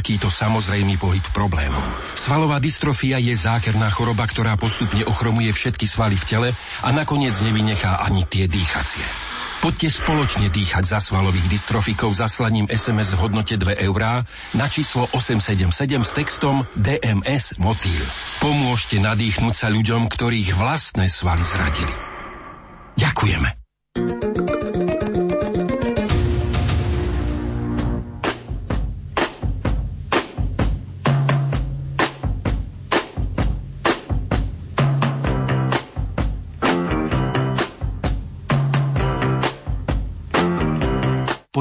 takýto 0.00 0.32
samozrejmý 0.32 0.96
pohyb 0.96 1.20
problémov. 1.36 1.84
Svalová 2.16 2.56
dystrofia 2.56 3.20
je 3.20 3.36
zákerná 3.36 3.92
choroba, 3.92 4.24
ktorá 4.24 4.56
postupne 4.56 5.04
ochromuje 5.04 5.52
všetky 5.52 5.84
svaly 5.84 6.16
v 6.16 6.24
tele 6.24 6.48
a 6.80 6.88
nakoniec 6.88 7.36
nevynechá 7.44 8.00
ani 8.00 8.24
tie 8.24 8.48
dýchacie. 8.48 9.04
Poďte 9.60 9.92
spoločne 9.92 10.48
dýchať 10.48 10.88
za 10.88 11.04
svalových 11.04 11.52
dystrofikov 11.52 12.16
zaslaním 12.16 12.64
SMS 12.72 13.12
v 13.12 13.28
hodnote 13.28 13.60
2 13.60 13.76
eurá 13.84 14.24
na 14.56 14.72
číslo 14.72 15.04
877 15.12 15.68
s 16.00 16.10
textom 16.16 16.64
DMS 16.80 17.60
Motýl. 17.60 18.00
Pomôžte 18.40 18.96
nadýchnúť 19.04 19.52
sa 19.52 19.68
ľuďom, 19.68 20.08
ktorých 20.08 20.56
vlastné 20.56 21.12
svaly 21.12 21.44
zradili. 21.44 21.92
Ďakujeme. 22.96 23.59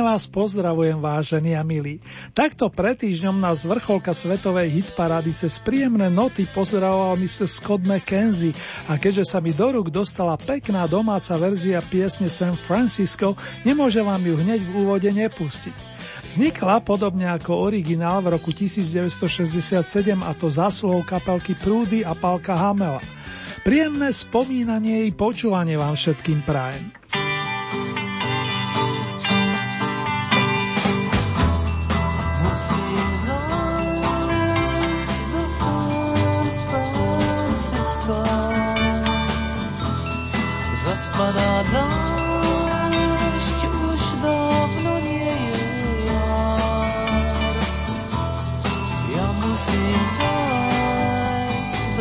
Pekne 0.00 0.16
vás 0.16 0.32
pozdravujem, 0.32 0.96
vážení 0.96 1.52
a 1.52 1.60
milí. 1.60 2.00
Takto 2.32 2.72
pred 2.72 2.96
týždňom 2.96 3.44
z 3.52 3.68
vrcholka 3.68 4.16
svetovej 4.16 4.72
hitparády 4.80 5.28
cez 5.36 5.60
príjemné 5.60 6.08
noty 6.08 6.48
pozdravoval 6.48 7.20
Mr. 7.20 7.44
Scott 7.44 7.84
McKenzie 7.84 8.56
a 8.88 8.96
keďže 8.96 9.28
sa 9.28 9.44
mi 9.44 9.52
do 9.52 9.68
rúk 9.68 9.92
dostala 9.92 10.40
pekná 10.40 10.88
domáca 10.88 11.36
verzia 11.36 11.84
piesne 11.84 12.32
San 12.32 12.56
Francisco, 12.56 13.36
nemôžem 13.60 14.00
vám 14.00 14.24
ju 14.24 14.40
hneď 14.40 14.64
v 14.64 14.72
úvode 14.72 15.12
nepustiť. 15.12 15.76
Vznikla 16.32 16.80
podobne 16.80 17.28
ako 17.36 17.60
originál 17.60 18.24
v 18.24 18.40
roku 18.40 18.56
1967 18.56 19.84
a 20.24 20.32
to 20.32 20.48
zásluhou 20.48 21.04
kapelky 21.04 21.52
Prúdy 21.52 22.08
a 22.08 22.16
Palka 22.16 22.56
Hamela. 22.56 23.04
Príjemné 23.68 24.16
spomínanie 24.16 25.04
i 25.04 25.12
počúvanie 25.12 25.76
vám 25.76 25.92
všetkým 25.92 26.40
prajem. 26.48 26.99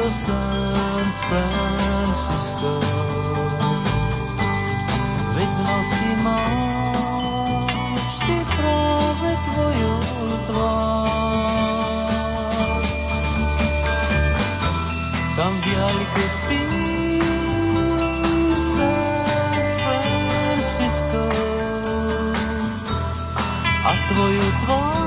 Do 0.10 0.16
San 0.16 1.06
Francisco, 1.30 2.82
veď 5.38 5.50
v 5.54 5.62
noci 5.70 6.10
máš 6.26 8.10
ty 8.26 8.38
práve 8.58 9.30
tvoju 9.46 9.94
tvár. 10.50 12.10
Tam 15.38 15.54
v 15.54 15.62
diaľke 15.62 16.24
spíš 16.26 16.90
tvoju 24.10 24.48
tvár 24.66 24.99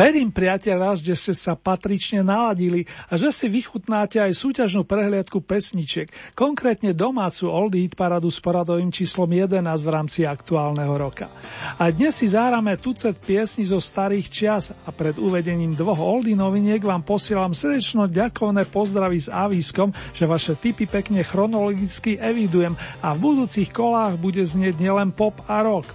Verím, 0.00 0.32
priateľa, 0.32 0.96
že 0.96 1.12
ste 1.12 1.34
sa 1.36 1.52
patrične 1.52 2.24
naladili 2.24 2.88
a 3.12 3.20
že 3.20 3.28
si 3.28 3.52
vychutnáte 3.52 4.16
aj 4.16 4.32
súťažnú 4.32 4.88
prehliadku 4.88 5.44
pesničiek, 5.44 6.08
konkrétne 6.32 6.96
domácu 6.96 7.52
Oldie 7.52 7.84
Hit 7.84 8.00
paradu 8.00 8.32
s 8.32 8.40
poradovým 8.40 8.88
číslom 8.88 9.28
11 9.28 9.60
v 9.60 9.90
rámci 9.92 10.24
aktuálneho 10.24 10.96
roka. 10.96 11.28
A 11.76 11.92
dnes 11.92 12.16
si 12.16 12.32
zárame 12.32 12.80
tucet 12.80 13.12
piesni 13.20 13.68
zo 13.68 13.76
starých 13.76 14.26
čias 14.32 14.72
a 14.72 14.88
pred 14.88 15.20
uvedením 15.20 15.76
dvoch 15.76 16.00
Oldie 16.00 16.32
noviniek 16.32 16.80
vám 16.80 17.04
posielam 17.04 17.52
srdečno 17.52 18.08
ďakovné 18.08 18.72
pozdravy 18.72 19.20
s 19.20 19.28
avískom, 19.28 19.92
že 20.16 20.24
vaše 20.24 20.56
typy 20.56 20.88
pekne 20.88 21.20
chronologicky 21.20 22.16
evidujem 22.16 22.72
a 23.04 23.12
v 23.12 23.20
budúcich 23.20 23.68
kolách 23.68 24.16
bude 24.16 24.40
znieť 24.40 24.80
nielen 24.80 25.12
pop 25.12 25.36
a 25.44 25.60
rock. 25.60 25.92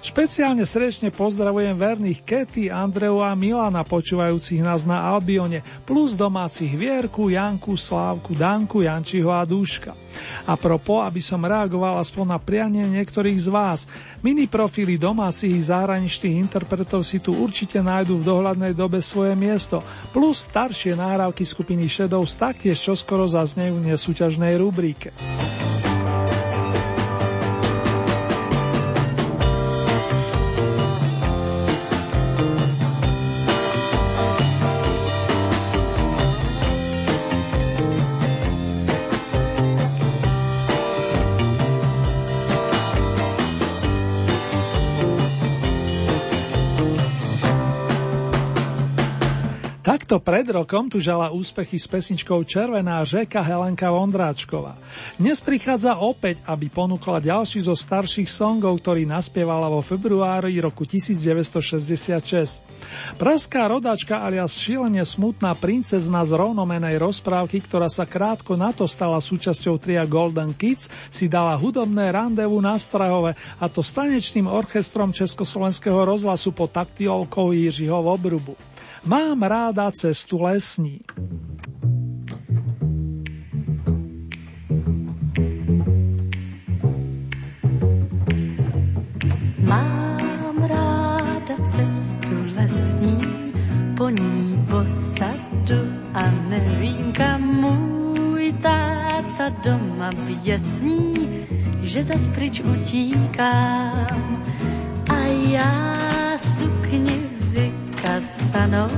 Špeciálne 0.00 0.64
srdečne 0.64 1.12
pozdravujem 1.12 1.76
verných 1.76 2.24
Kety, 2.24 2.72
Andreu 2.72 3.20
a 3.20 3.36
Milana 3.36 3.84
počúvajúcich 3.84 4.64
nás 4.64 4.88
na 4.88 4.96
Albione, 4.96 5.60
plus 5.84 6.16
domácich 6.16 6.72
Vierku, 6.72 7.28
Janku, 7.28 7.76
Slávku, 7.76 8.32
Danku, 8.32 8.80
Jančiho 8.80 9.28
a 9.28 9.44
Dúška. 9.44 9.92
A 10.48 10.56
propo, 10.56 11.04
aby 11.04 11.20
som 11.20 11.44
reagoval 11.44 12.00
aspoň 12.00 12.32
na 12.32 12.40
prianie 12.40 12.88
niektorých 12.88 13.38
z 13.44 13.48
vás, 13.52 13.84
mini 14.24 14.48
profily 14.48 14.96
domácich 14.96 15.52
i 15.52 15.68
zahraničných 15.68 16.48
interpretov 16.48 17.04
si 17.04 17.20
tu 17.20 17.36
určite 17.36 17.84
nájdú 17.84 18.24
v 18.24 18.26
dohľadnej 18.26 18.72
dobe 18.72 19.04
svoje 19.04 19.36
miesto, 19.36 19.84
plus 20.16 20.48
staršie 20.48 20.96
náhrávky 20.96 21.44
skupiny 21.44 21.92
Shadows 21.92 22.40
taktiež 22.40 22.80
čoskoro 22.80 23.28
zaznejú 23.28 23.76
v 23.76 23.92
nesúťažnej 23.92 24.56
rubrike. 24.56 25.12
Pred 50.20 50.44
rokom 50.52 50.86
tu 50.86 51.00
žala 51.00 51.32
úspechy 51.32 51.80
s 51.80 51.88
pesničkou 51.88 52.44
Červená 52.44 53.00
řeka 53.02 53.40
Helenka 53.40 53.88
Vondráčková. 53.88 54.76
Dnes 55.16 55.40
prichádza 55.40 55.96
opäť, 55.96 56.44
aby 56.44 56.68
ponúkla 56.68 57.24
ďalší 57.24 57.64
zo 57.64 57.72
starších 57.72 58.28
songov, 58.28 58.78
ktorý 58.84 59.08
naspievala 59.08 59.72
vo 59.72 59.80
februári 59.80 60.60
roku 60.60 60.84
1966. 60.84 62.62
Pražská 63.16 63.66
rodačka 63.66 64.20
alias 64.20 64.54
šílenie 64.54 65.02
smutná 65.02 65.56
princezna 65.56 66.22
z 66.22 66.36
rovnomenej 66.36 67.00
rozprávky, 67.00 67.64
ktorá 67.64 67.88
sa 67.88 68.04
krátko 68.04 68.54
na 68.54 68.70
to 68.76 68.84
stala 68.84 69.18
súčasťou 69.18 69.80
tria 69.80 70.04
Golden 70.04 70.52
Kids, 70.52 70.92
si 71.08 71.26
dala 71.26 71.56
hudobné 71.56 72.12
randevu 72.12 72.60
na 72.60 72.76
Strahove 72.76 73.34
a 73.56 73.64
to 73.72 73.80
s 73.80 73.96
tanečným 73.96 74.44
orchestrom 74.44 75.16
Československého 75.16 76.04
rozhlasu 76.04 76.52
pod 76.52 76.70
taktiolkou 76.76 77.56
Jiřího 77.56 77.96
Obrubu. 77.96 78.69
Mám 79.04 79.42
ráda 79.42 79.90
cestu 79.90 80.42
lesní. 80.42 81.00
Mám 89.58 90.64
ráda 90.64 91.56
cestu 91.66 92.34
lesní, 92.56 93.18
po 93.96 94.08
ní 94.08 94.66
posadu 94.70 95.80
a 96.14 96.30
nevím 96.48 97.12
kam 97.12 97.42
můj 97.42 98.52
táta 98.62 99.48
doma 99.48 100.10
běsní, 100.26 101.14
že 101.82 102.04
zas 102.04 102.30
pryč 102.34 102.60
utíkám 102.60 104.44
a 105.10 105.16
já 105.50 106.38
sukni 106.38 107.39
vykasanou, 108.00 108.88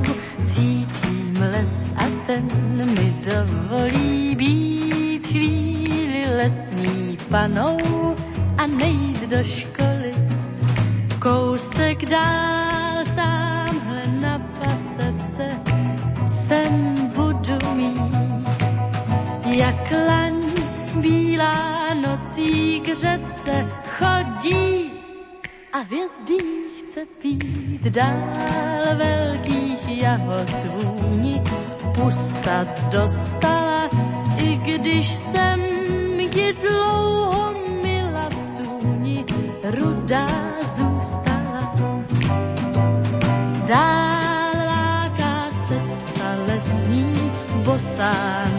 cítím 0.44 1.34
les 1.40 1.92
a 1.96 2.06
ten 2.26 2.46
mi 2.76 3.14
dovolí 3.26 4.34
být 4.34 5.26
chvíli 5.26 6.26
lesní 6.36 7.16
panou 7.28 7.76
a 8.58 8.66
nejít 8.66 9.22
do 9.22 9.44
školy. 9.44 10.12
Kousek 11.18 12.04
dál 12.04 13.04
tamhle 13.16 14.06
na 14.20 14.38
pasece 14.38 15.60
sen 16.26 16.94
budu 17.14 17.74
mít, 17.74 18.48
jak 19.46 19.92
laň 20.08 20.42
bílá 20.96 21.94
nocí 21.94 22.80
k 22.80 22.86
řece 22.86 23.66
chodí 23.98 24.92
a 25.72 25.78
hvězdí 25.78 26.71
chce 26.92 27.06
pít 27.22 27.82
dál 27.82 28.96
velkých 28.96 30.02
jahod 30.02 30.50
vůni. 30.76 31.42
Pusa 31.94 32.66
dostala, 32.90 33.90
i 34.36 34.56
když 34.56 35.08
jsem 35.08 35.60
ji 36.36 36.52
dlouho 36.52 37.54
mila 37.82 38.28
v 38.28 38.60
tůni, 38.60 39.24
rudá 39.64 40.26
zůstala. 40.60 41.74
Dál 43.66 44.52
láká 44.66 45.48
cesta 45.68 46.28
lesní, 46.46 47.12
bosá 47.64 48.14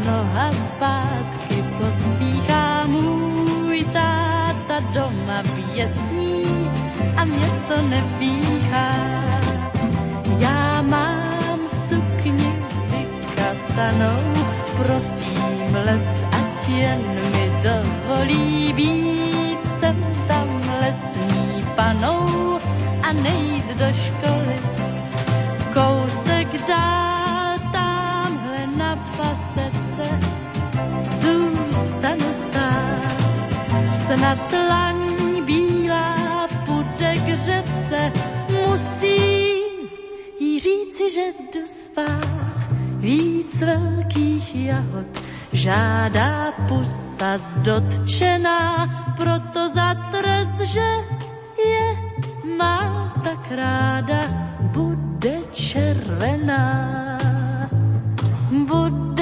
noha 0.05 0.51
zpátky 0.51 1.55
pospíchá 1.77 2.85
můj 2.87 3.85
táta 3.93 4.79
doma 4.93 5.41
věsní 5.73 6.42
mě 7.25 7.47
to 7.67 7.81
nepíchá. 7.81 8.89
Já 10.39 10.81
mám 10.81 11.59
sukni 11.69 12.53
vykasanou, 12.91 14.33
prosím 14.77 15.75
les, 15.85 16.23
ať 16.31 16.69
jen 16.69 17.01
mi 17.31 17.51
dovolí 17.63 18.73
být 18.73 19.67
sem 19.79 19.95
tam 20.27 20.47
lesní 20.81 21.63
panou 21.75 22.59
a 23.03 23.13
nejít 23.13 23.67
do 23.77 23.85
školy. 23.93 24.57
Kousek 25.73 26.67
dál 26.67 27.59
tamhle 27.71 28.67
na 28.77 28.95
pasece 29.17 30.07
zůstanu 31.09 32.33
stát, 32.33 33.21
snad 33.91 34.53
laň 34.69 34.92
říci, 41.03 41.15
že 41.15 41.33
jdu 41.53 41.67
spát. 41.67 42.73
Víc 42.97 43.61
velkých 43.61 44.55
jahod 44.55 45.07
žádá 45.53 46.51
pusa 46.67 47.37
dotčená, 47.57 48.87
proto 49.17 49.69
za 49.69 49.93
trest, 50.11 50.59
že 50.59 50.87
je 51.69 51.95
má 52.57 53.13
tak 53.23 53.51
ráda, 53.51 54.21
bude 54.59 55.37
červená. 55.53 56.89
Bude 58.67 59.12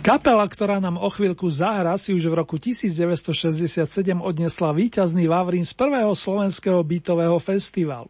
Kapela, 0.00 0.48
ktorá 0.48 0.80
nám 0.80 0.96
o 0.96 1.12
chvíľku 1.12 1.52
zahra, 1.52 1.92
si 2.00 2.16
už 2.16 2.32
v 2.32 2.40
roku 2.40 2.56
1967 2.56 3.84
odnesla 4.16 4.72
víťazný 4.72 5.28
Vavrín 5.28 5.68
z 5.68 5.76
prvého 5.76 6.16
slovenského 6.16 6.80
bytového 6.80 7.36
festivalu. 7.36 8.08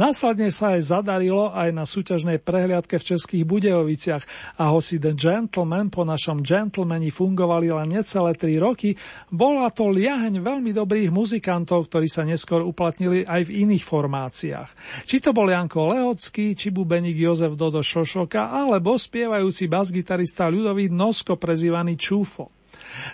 Následne 0.00 0.48
sa 0.48 0.80
aj 0.80 0.96
zadarilo 0.96 1.52
aj 1.52 1.76
na 1.76 1.84
súťažnej 1.84 2.40
prehliadke 2.40 2.96
v 2.96 3.04
Českých 3.12 3.44
Budejoviciach 3.44 4.24
a 4.56 4.72
hoci 4.72 4.96
The 4.96 5.12
Gentleman 5.12 5.92
po 5.92 6.08
našom 6.08 6.40
Gentlemani 6.40 7.12
fungovali 7.12 7.68
len 7.68 8.00
necelé 8.00 8.32
3 8.32 8.56
roky, 8.56 8.96
bola 9.28 9.68
to 9.68 9.92
liaheň 9.92 10.40
veľmi 10.40 10.72
dobrých 10.72 11.12
muzikantov, 11.12 11.92
ktorí 11.92 12.08
sa 12.08 12.24
neskôr 12.24 12.64
uplatnili 12.64 13.28
aj 13.28 13.52
v 13.52 13.68
iných 13.68 13.84
formáciách. 13.84 15.04
Či 15.04 15.20
to 15.20 15.36
bol 15.36 15.52
Janko 15.52 15.92
Lehocký, 15.92 16.56
či 16.56 16.72
bubeník 16.72 17.20
Jozef 17.20 17.52
Dodo 17.60 17.84
Šošoka, 17.84 18.56
alebo 18.56 18.96
spievajúci 18.96 19.68
basgitarista 19.68 20.48
Ľudovít 20.48 20.96
Nosko 20.96 21.25
často 21.26 21.42
prezývaný 21.42 21.98
Čúfo. 21.98 22.46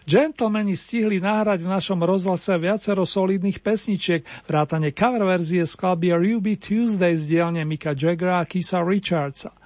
Gentlemani 0.04 0.76
stihli 0.76 1.16
nahrať 1.16 1.64
v 1.64 1.72
našom 1.72 2.04
rozhlase 2.04 2.60
viacero 2.60 3.08
solidných 3.08 3.64
pesničiek, 3.64 4.20
vrátane 4.44 4.92
cover 4.92 5.24
verzie 5.24 5.64
skladby 5.64 6.12
Ruby 6.12 6.60
Tuesday 6.60 7.16
z 7.16 7.24
dielne 7.24 7.64
Mika 7.64 7.96
Jaggera 7.96 8.44
a 8.44 8.48
Kisa 8.48 8.84
Richardsa. 8.84 9.56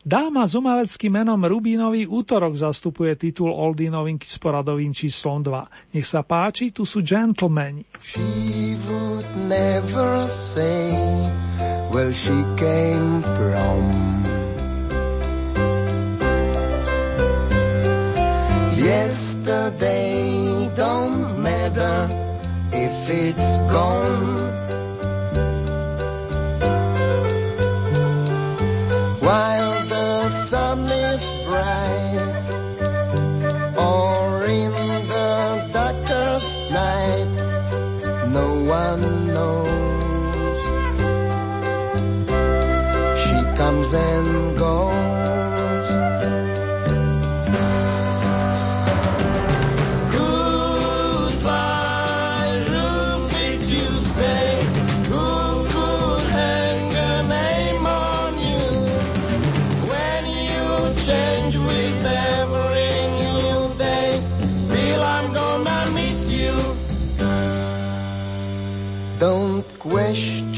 Dáma 0.00 0.48
s 0.48 0.56
umeleckým 0.56 1.12
menom 1.12 1.44
Rubínový 1.44 2.08
útorok 2.08 2.56
zastupuje 2.56 3.20
titul 3.20 3.52
Oldie 3.52 3.92
novinky 3.92 4.24
s 4.24 4.40
poradovým 4.40 4.96
číslom 4.96 5.44
2. 5.44 5.92
Nech 5.92 6.08
sa 6.08 6.24
páči, 6.24 6.72
tu 6.72 6.88
sú 6.88 7.04
gentlemani. 7.04 7.84
She 8.00 8.80
would 8.88 9.28
never 9.44 10.24
say 10.24 10.88
where 11.92 12.08
she 12.16 12.32
came 12.56 13.20
from. 13.36 14.19
Yesterday 19.50 20.70
don't 20.76 21.42
matter 21.42 22.08
if 22.72 23.10
it's 23.10 23.60
gone. 23.72 24.39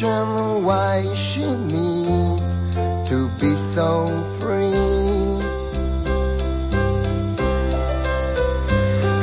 children 0.03 0.65
why 0.65 1.01
she 1.15 1.47
needs 1.47 2.57
to 3.09 3.29
be 3.41 3.55
so 3.55 4.09
free. 4.41 4.73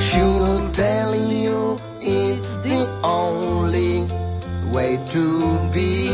She'll 0.08 0.72
tell 0.72 1.16
you 1.16 1.78
it's 2.02 2.62
the 2.62 2.80
only 3.04 4.08
way 4.74 4.98
to 5.12 5.72
be. 5.74 6.09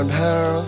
around 0.00 0.12
her 0.12 0.64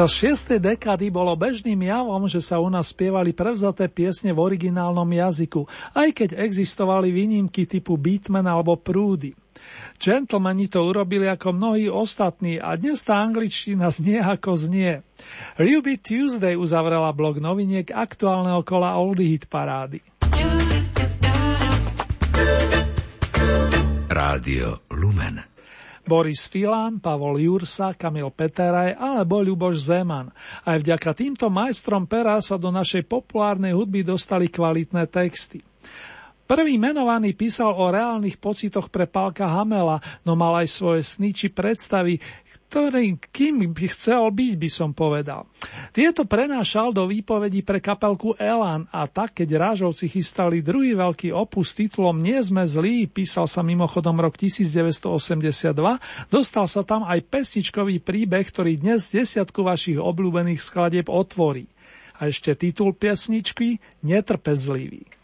Počas 0.00 0.16
šiestej 0.16 0.64
dekády 0.64 1.12
bolo 1.12 1.36
bežným 1.36 1.76
javom, 1.76 2.24
že 2.24 2.40
sa 2.40 2.56
u 2.56 2.72
nás 2.72 2.88
spievali 2.88 3.36
prevzaté 3.36 3.84
piesne 3.84 4.32
v 4.32 4.40
originálnom 4.40 5.04
jazyku, 5.04 5.68
aj 5.92 6.16
keď 6.16 6.28
existovali 6.40 7.12
výnimky 7.12 7.68
typu 7.68 8.00
Beatman 8.00 8.48
alebo 8.48 8.80
Prúdy. 8.80 9.36
Gentlemani 10.00 10.72
to 10.72 10.88
urobili 10.88 11.28
ako 11.28 11.52
mnohí 11.52 11.92
ostatní 11.92 12.56
a 12.56 12.80
dnes 12.80 13.04
tá 13.04 13.20
angličtina 13.20 13.92
znie 13.92 14.24
ako 14.24 14.56
znie. 14.56 15.04
Ruby 15.60 16.00
Tuesday 16.00 16.56
uzavrela 16.56 17.12
blok 17.12 17.36
noviniek 17.36 17.92
aktuálneho 17.92 18.64
kola 18.64 18.96
Oldie 18.96 19.36
Hit 19.36 19.52
parády. 19.52 20.00
Rádio 24.08 24.80
Lumen 24.96 25.59
Boris 26.04 26.48
Filán, 26.48 26.98
Pavol 26.98 27.38
Jursa, 27.40 27.92
Kamil 27.92 28.32
Peteraj 28.32 28.96
alebo 28.96 29.40
Ľuboš 29.40 29.76
Zeman. 29.90 30.32
Aj 30.64 30.76
vďaka 30.80 31.12
týmto 31.12 31.46
majstrom 31.52 32.08
pera 32.08 32.40
sa 32.40 32.56
do 32.56 32.72
našej 32.72 33.04
populárnej 33.04 33.76
hudby 33.76 34.02
dostali 34.04 34.48
kvalitné 34.48 35.06
texty. 35.06 35.60
Prvý 36.50 36.82
menovaný 36.82 37.38
písal 37.38 37.70
o 37.78 37.94
reálnych 37.94 38.34
pocitoch 38.42 38.90
pre 38.90 39.06
Pálka 39.06 39.46
Hamela, 39.46 40.02
no 40.26 40.34
mal 40.34 40.66
aj 40.66 40.82
svoje 40.82 41.06
sny 41.06 41.30
či 41.30 41.46
predstavy, 41.46 42.18
ktorý, 42.66 43.22
kým 43.30 43.70
by 43.70 43.86
chcel 43.86 44.34
byť, 44.34 44.54
by 44.58 44.66
som 44.66 44.90
povedal. 44.90 45.46
Tieto 45.94 46.26
prenášal 46.26 46.90
do 46.90 47.06
výpovedí 47.06 47.62
pre 47.62 47.78
kapelku 47.78 48.34
Elan 48.34 48.90
a 48.90 49.06
tak, 49.06 49.38
keď 49.38 49.62
Rážovci 49.62 50.10
chystali 50.10 50.58
druhý 50.58 50.98
veľký 50.98 51.30
opus 51.30 51.70
titulom 51.70 52.18
Nie 52.18 52.42
sme 52.42 52.66
zlí, 52.66 53.06
písal 53.06 53.46
sa 53.46 53.62
mimochodom 53.62 54.18
rok 54.18 54.34
1982, 54.34 55.70
dostal 56.34 56.66
sa 56.66 56.82
tam 56.82 57.06
aj 57.06 57.30
pesničkový 57.30 58.02
príbeh, 58.02 58.42
ktorý 58.42 58.74
dnes 58.74 59.06
desiatku 59.14 59.62
vašich 59.62 60.02
obľúbených 60.02 60.58
skladieb 60.58 61.06
otvorí. 61.14 61.70
A 62.18 62.26
ešte 62.26 62.58
titul 62.58 62.90
piesničky 62.90 63.78
Netrpezlivý. 64.02 65.19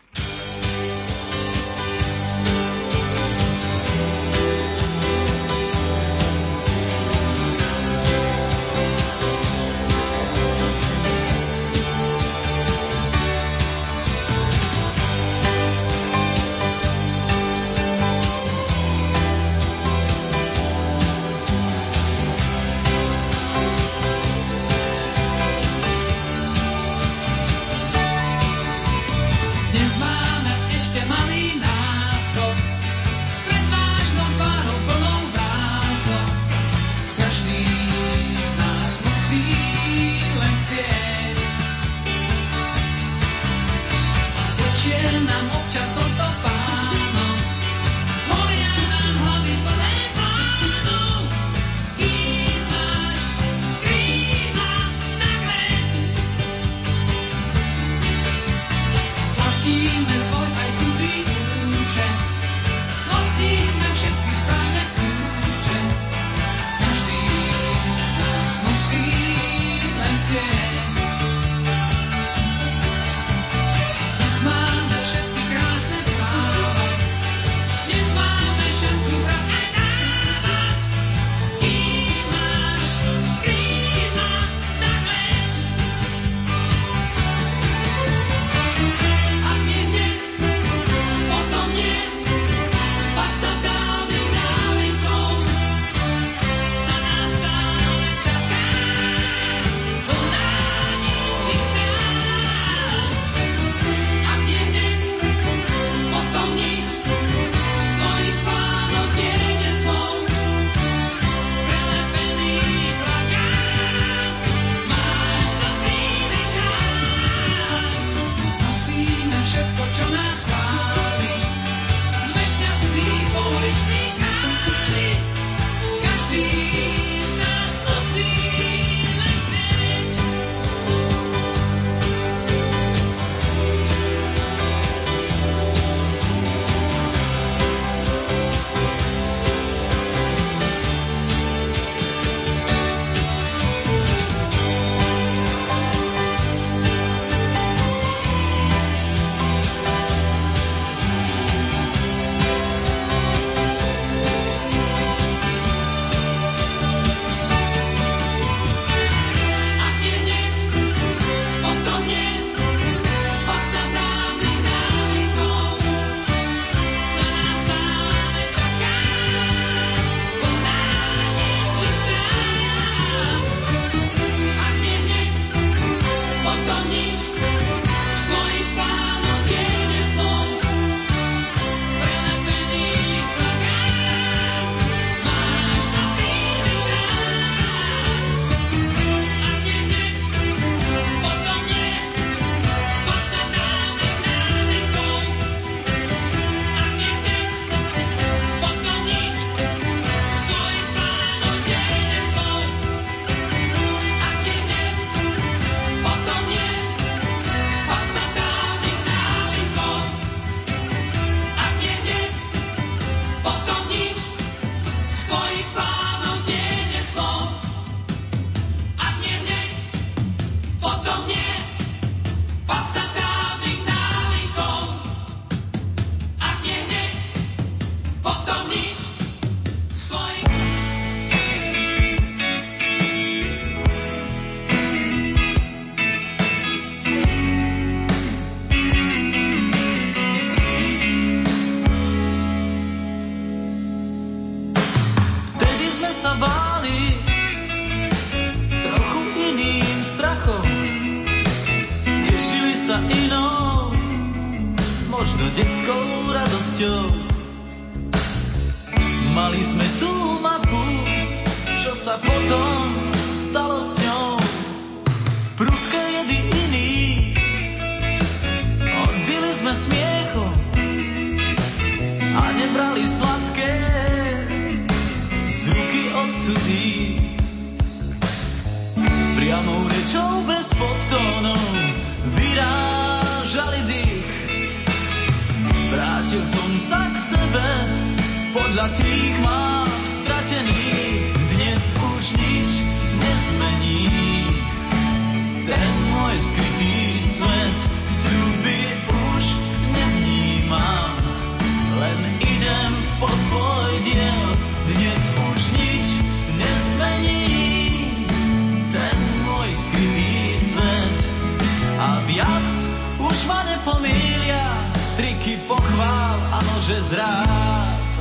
Zrád. 317.06 318.14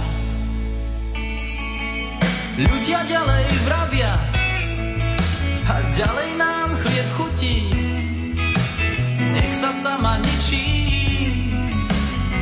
Ľudia 2.55 2.99
ďalej 3.09 3.45
vravia 3.67 4.13
a 5.65 5.75
ďalej 5.91 6.29
nám 6.37 6.69
chlieb 6.79 7.09
chutí. 7.17 7.57
Nech 9.35 9.53
sa 9.57 9.73
sama 9.73 10.21
ničí 10.21 10.65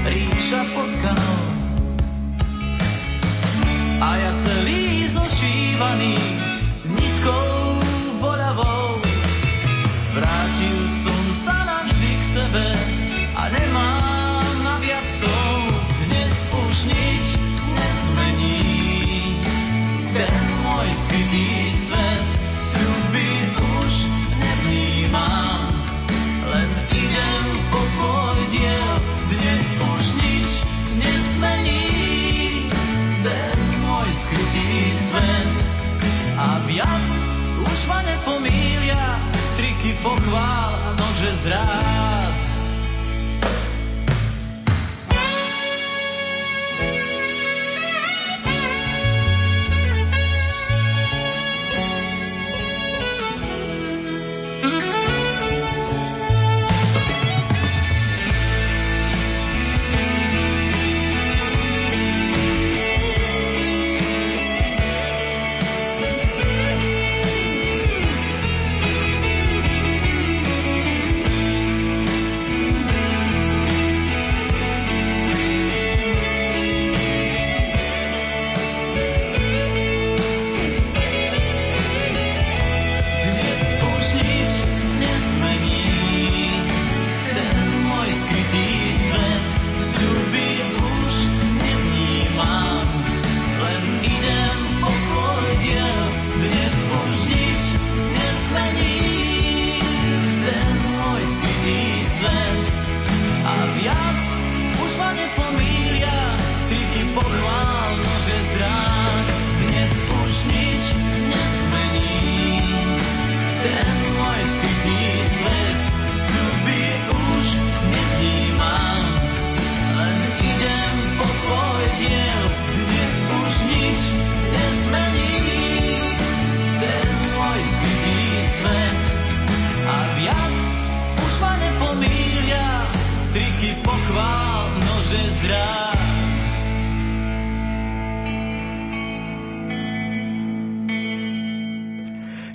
ríša 0.04 0.62
potkanov. 0.76 1.42
A 4.04 4.10
ja 4.20 4.32
celý 4.36 5.08
zošívaný 5.08 6.16
nitkou 6.92 7.48
boľavou 8.20 8.93
pochvál 40.04 40.72
a 40.86 40.96
nože 41.00 41.36
zrád. 41.36 41.93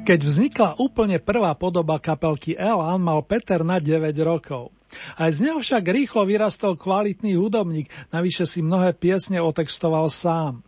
Keď 0.09 0.21
vznikla 0.25 0.81
úplne 0.81 1.21
prvá 1.21 1.53
podoba 1.53 2.01
kapelky 2.01 2.57
Elan, 2.57 2.97
mal 3.05 3.21
Peter 3.29 3.61
na 3.61 3.77
9 3.77 4.09
rokov. 4.25 4.73
Aj 5.21 5.29
z 5.29 5.45
neho 5.45 5.61
však 5.61 5.85
rýchlo 5.85 6.25
vyrastol 6.25 6.81
kvalitný 6.81 7.37
hudobník, 7.37 7.93
navyše 8.09 8.49
si 8.49 8.65
mnohé 8.65 8.97
piesne 8.97 9.37
otextoval 9.37 10.09
sám. 10.09 10.65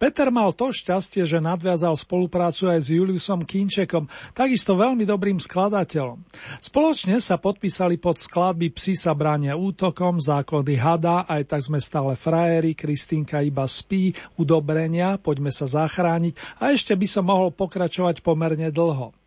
Peter 0.00 0.32
mal 0.32 0.56
to 0.56 0.72
šťastie, 0.72 1.28
že 1.28 1.36
nadviazal 1.36 1.92
spoluprácu 1.92 2.72
aj 2.72 2.80
s 2.80 2.88
Juliusom 2.88 3.44
Kinčekom, 3.44 4.08
takisto 4.32 4.72
veľmi 4.72 5.04
dobrým 5.04 5.36
skladateľom. 5.36 6.24
Spoločne 6.64 7.20
sa 7.20 7.36
podpísali 7.36 8.00
pod 8.00 8.16
skladby 8.16 8.72
Psi 8.72 8.96
sa 8.96 9.12
bránia 9.12 9.60
útokom, 9.60 10.16
Zákony 10.16 10.74
hada, 10.80 11.28
aj 11.28 11.52
tak 11.52 11.60
sme 11.60 11.76
stále 11.76 12.16
frajeri, 12.16 12.72
Kristínka 12.72 13.44
iba 13.44 13.68
spí, 13.68 14.16
Udobrenia, 14.40 15.20
Poďme 15.20 15.52
sa 15.52 15.68
zachrániť 15.68 16.60
a 16.60 16.72
ešte 16.72 16.96
by 16.96 17.06
som 17.06 17.28
mohol 17.28 17.52
pokračovať 17.52 18.24
pomerne 18.24 18.72
dlho. 18.72 19.19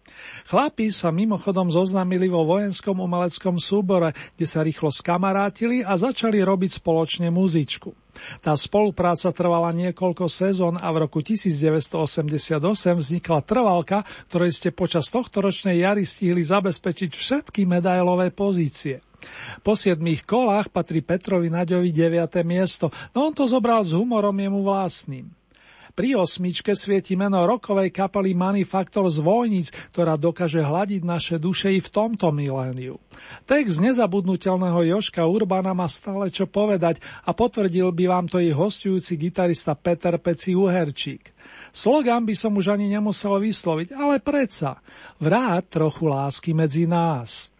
Chlapi 0.47 0.91
sa 0.91 1.09
mimochodom 1.09 1.71
zoznamili 1.71 2.27
vo 2.27 2.43
vojenskom 2.43 2.99
umeleckom 2.99 3.57
súbore, 3.57 4.11
kde 4.35 4.45
sa 4.45 4.61
rýchlo 4.61 4.91
skamarátili 4.91 5.81
a 5.81 5.95
začali 5.95 6.43
robiť 6.43 6.83
spoločne 6.83 7.31
muzičku. 7.31 7.93
Tá 8.45 8.53
spolupráca 8.53 9.33
trvala 9.33 9.73
niekoľko 9.73 10.29
sezón 10.29 10.77
a 10.77 10.87
v 10.93 11.09
roku 11.09 11.25
1988 11.25 12.61
vznikla 13.01 13.39
trvalka, 13.41 14.05
ktorej 14.29 14.53
ste 14.53 14.69
počas 14.69 15.09
tohto 15.09 15.41
ročnej 15.41 15.81
jary 15.81 16.05
stihli 16.05 16.45
zabezpečiť 16.45 17.09
všetky 17.09 17.65
medailové 17.65 18.29
pozície. 18.29 19.01
Po 19.63 19.73
siedmých 19.73 20.27
kolách 20.27 20.69
patrí 20.69 20.99
Petrovi 20.99 21.47
Naďovi 21.47 21.89
9. 21.89 22.43
miesto, 22.43 22.91
no 23.15 23.31
on 23.31 23.33
to 23.33 23.47
zobral 23.47 23.81
s 23.81 23.95
humorom 23.95 24.35
jemu 24.35 24.61
vlastným. 24.61 25.42
Pri 25.93 26.17
osmičke 26.17 26.73
svieti 26.73 27.13
meno 27.13 27.45
rokovej 27.45 27.93
kapely 27.93 28.33
Manifaktor 28.33 29.05
z 29.13 29.21
Vojnic, 29.21 29.69
ktorá 29.93 30.17
dokáže 30.17 30.65
hľadiť 30.65 31.05
naše 31.05 31.37
duše 31.37 31.69
i 31.69 31.77
v 31.77 31.85
tomto 31.85 32.33
miléniu. 32.33 32.97
Text 33.45 33.77
nezabudnutelného 33.77 34.89
Joška 34.89 35.21
Urbana 35.21 35.77
má 35.77 35.85
stále 35.85 36.33
čo 36.33 36.49
povedať 36.49 36.97
a 37.21 37.29
potvrdil 37.37 37.93
by 37.93 38.09
vám 38.09 38.25
to 38.25 38.41
i 38.41 38.49
hostujúci 38.49 39.21
gitarista 39.21 39.77
Peter 39.77 40.17
Peci 40.17 40.57
Uherčík. 40.57 41.29
Slogan 41.69 42.25
by 42.25 42.33
som 42.33 42.57
už 42.57 42.73
ani 42.73 42.89
nemusel 42.89 43.37
vysloviť, 43.37 43.93
ale 43.93 44.17
predsa, 44.17 44.81
vráť 45.21 45.77
trochu 45.77 46.09
lásky 46.09 46.57
medzi 46.57 46.89
nás. 46.89 47.52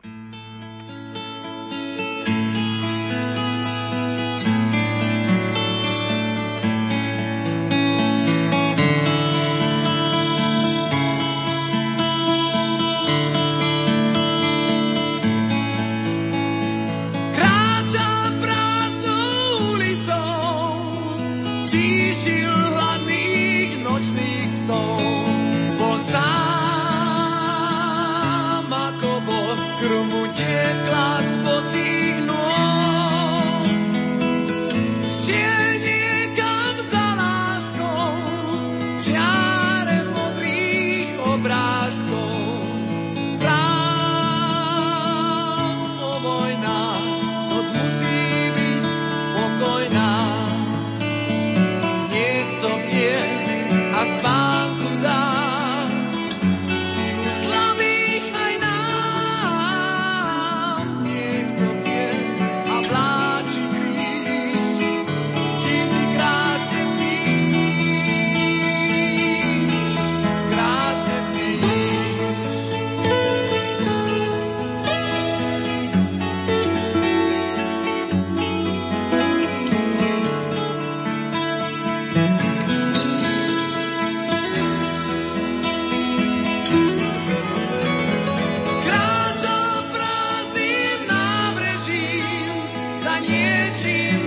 achieve 93.74 94.23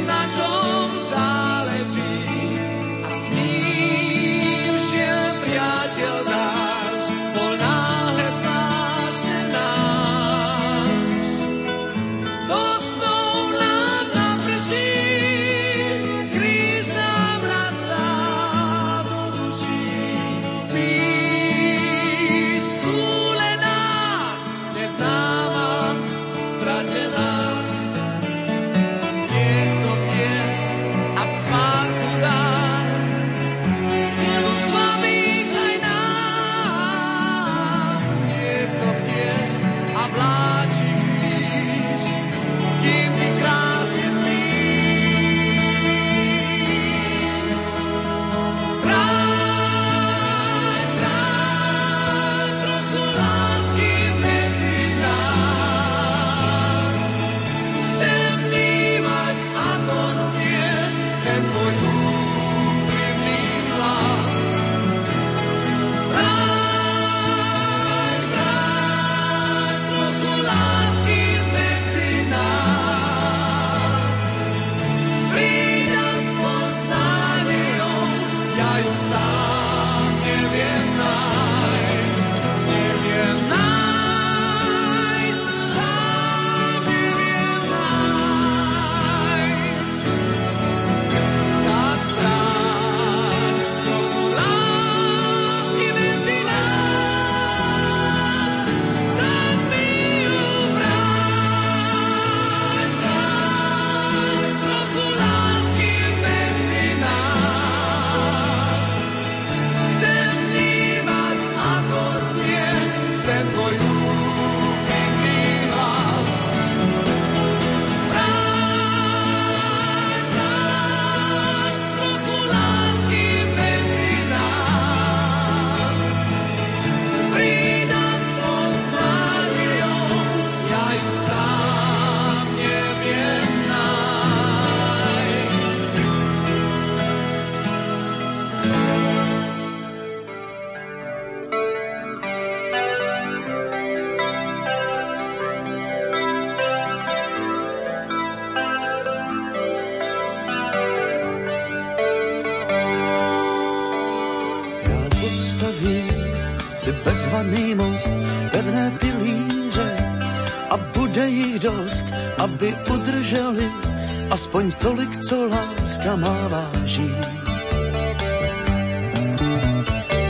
láska 166.07 166.17
má 166.17 166.49
váží. 166.49 167.11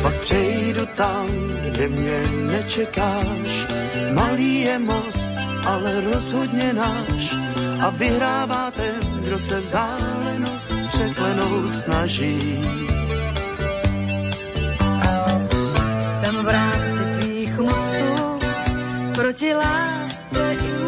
Pak 0.03 0.17
přejdu 0.21 0.87
tam, 0.87 1.27
kde 1.71 1.89
mě 1.89 2.23
nečekáš, 2.53 3.67
malý 4.13 4.61
je 4.61 4.79
most, 4.79 5.29
ale 5.67 6.01
rozhodně 6.01 6.73
náš 6.73 7.37
a 7.81 7.91
vyhrává 7.91 8.71
ten, 8.71 9.23
kdo 9.23 9.39
se 9.39 9.61
vzdálenost 9.61 10.73
překlenout 10.89 11.75
snaží. 11.75 12.39
Jsem 16.21 16.45
v 16.45 16.49
rámci 16.49 17.03
tvých 17.19 17.59
mostů 17.59 18.39
proti 19.15 19.55
lásce 19.55 20.57
i 20.65 20.86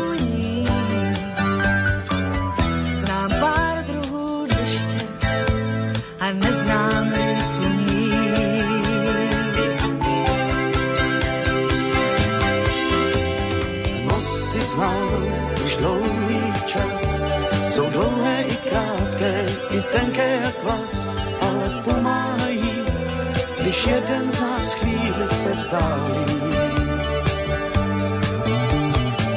jeden 23.89 24.33
z 24.33 24.41
nás 24.41 24.73
chvíli 24.73 25.27
se 25.27 25.53
vzdálí. 25.53 26.25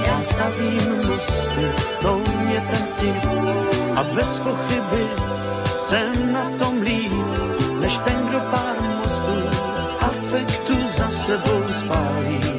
Já 0.06 0.22
stavím 0.22 1.08
mosty, 1.08 1.66
v 1.78 1.98
tom 2.02 2.24
je 2.54 2.62
ten 2.62 2.86
vtip 2.94 3.26
a 3.96 4.04
bez 4.04 4.40
pochyby 4.40 5.08
jsem 5.74 6.34
na 6.34 6.52
tom 6.60 6.82
líp, 6.82 7.12
než 7.80 7.98
ten, 7.98 8.28
kdo 8.28 8.40
pár 8.40 8.82
mostů 8.82 9.38
afektu 10.00 10.88
za 10.88 11.08
sebou 11.08 11.64
spálí. 11.80 12.51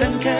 Krátké, 0.00 0.39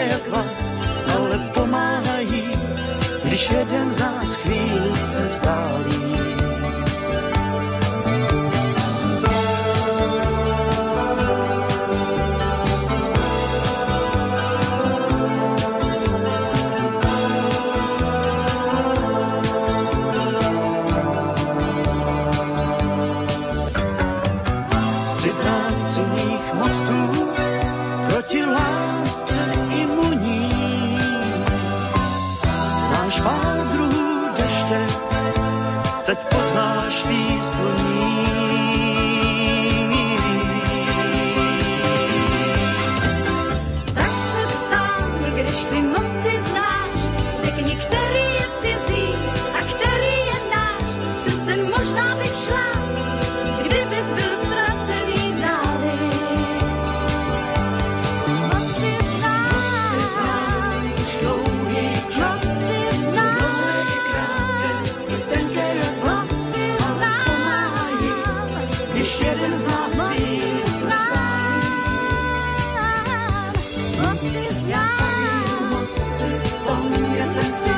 Já 74.71 74.85
stavím 74.85 75.69
mosty, 75.69 76.39
v 76.43 76.53
tom 76.53 77.13
je 77.13 77.25
ten 77.25 77.53
vtip, 77.53 77.70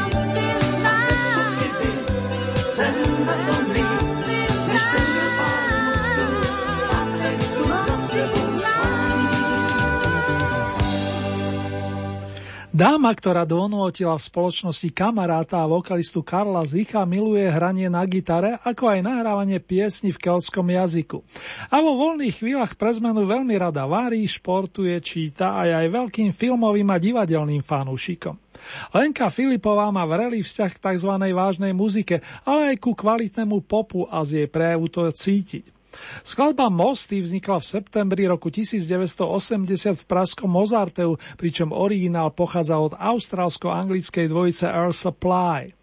Dáma, 12.73 13.13
ktorá 13.13 13.45
donútila 13.45 14.17
v 14.17 14.25
spoločnosti 14.33 14.89
kamaráta 14.97 15.61
a 15.61 15.69
vokalistu 15.69 16.25
Karla 16.25 16.65
Zicha, 16.65 17.05
miluje 17.05 17.45
hranie 17.45 17.85
na 17.85 18.01
gitare, 18.09 18.57
ako 18.65 18.97
aj 18.97 19.05
nahrávanie 19.05 19.61
piesni 19.61 20.09
v 20.09 20.17
keltskom 20.17 20.65
jazyku. 20.65 21.21
A 21.69 21.85
vo 21.85 21.93
voľných 21.93 22.33
chvíľach 22.33 22.73
pre 22.73 22.89
zmenu 22.97 23.29
veľmi 23.29 23.53
rada 23.61 23.85
varí, 23.85 24.25
športuje, 24.25 24.97
číta 25.05 25.53
a 25.53 25.69
aj 25.69 25.85
veľkým 25.85 26.33
filmovým 26.33 26.89
a 26.89 26.97
divadelným 26.97 27.61
fanúšikom. 27.61 28.41
Lenka 28.89 29.29
Filipová 29.29 29.93
má 29.93 30.01
vrelý 30.09 30.41
vzťah 30.41 30.71
k 30.73 30.81
tzv. 30.81 31.13
vážnej 31.13 31.77
muzike, 31.77 32.25
ale 32.41 32.73
aj 32.73 32.81
ku 32.81 32.97
kvalitnému 32.97 33.69
popu 33.69 34.09
a 34.09 34.25
z 34.25 34.41
jej 34.41 34.47
prejavu 34.49 34.89
to 34.89 35.05
cítiť. 35.13 35.82
Skladba 36.21 36.69
Mosty 36.69 37.21
vznikla 37.21 37.61
v 37.61 37.65
septembri 37.65 38.23
roku 38.27 38.49
1980 38.49 40.01
v 40.01 40.05
praskom 40.09 40.49
Mozarteu, 40.49 41.17
pričom 41.37 41.71
originál 41.71 42.33
pochádza 42.33 42.79
od 42.79 42.97
austrálsko-anglickej 42.97 44.29
dvojice 44.29 44.65
Air 44.69 44.93
Supply. 44.93 45.73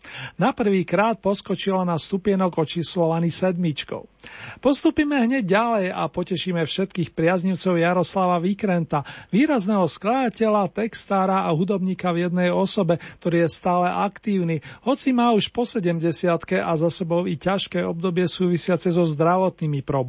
Na 0.40 0.57
prvý 0.57 0.83
krát 0.88 1.20
poskočila 1.20 1.85
na 1.85 2.01
stupienok 2.01 2.57
očíslovaný 2.57 3.29
sedmičkou. 3.29 4.09
Postupíme 4.61 5.16
hneď 5.25 5.44
ďalej 5.44 5.87
a 5.92 6.05
potešíme 6.09 6.61
všetkých 6.61 7.16
priaznivcov 7.16 7.81
Jaroslava 7.81 8.37
Výkrenta, 8.40 9.01
výrazného 9.33 9.88
skladateľa, 9.88 10.73
textára 10.73 11.49
a 11.49 11.51
hudobníka 11.53 12.12
v 12.12 12.29
jednej 12.29 12.51
osobe, 12.53 13.01
ktorý 13.20 13.44
je 13.44 13.51
stále 13.53 13.88
aktívny, 13.88 14.61
hoci 14.85 15.12
má 15.16 15.33
už 15.33 15.49
po 15.53 15.64
70 15.64 16.01
a 16.61 16.73
za 16.77 16.90
sebou 16.92 17.25
i 17.25 17.37
ťažké 17.37 17.81
obdobie 17.85 18.29
súvisiace 18.29 18.92
so 18.92 19.05
zdravotnými 19.05 19.81
problémami. 19.81 19.99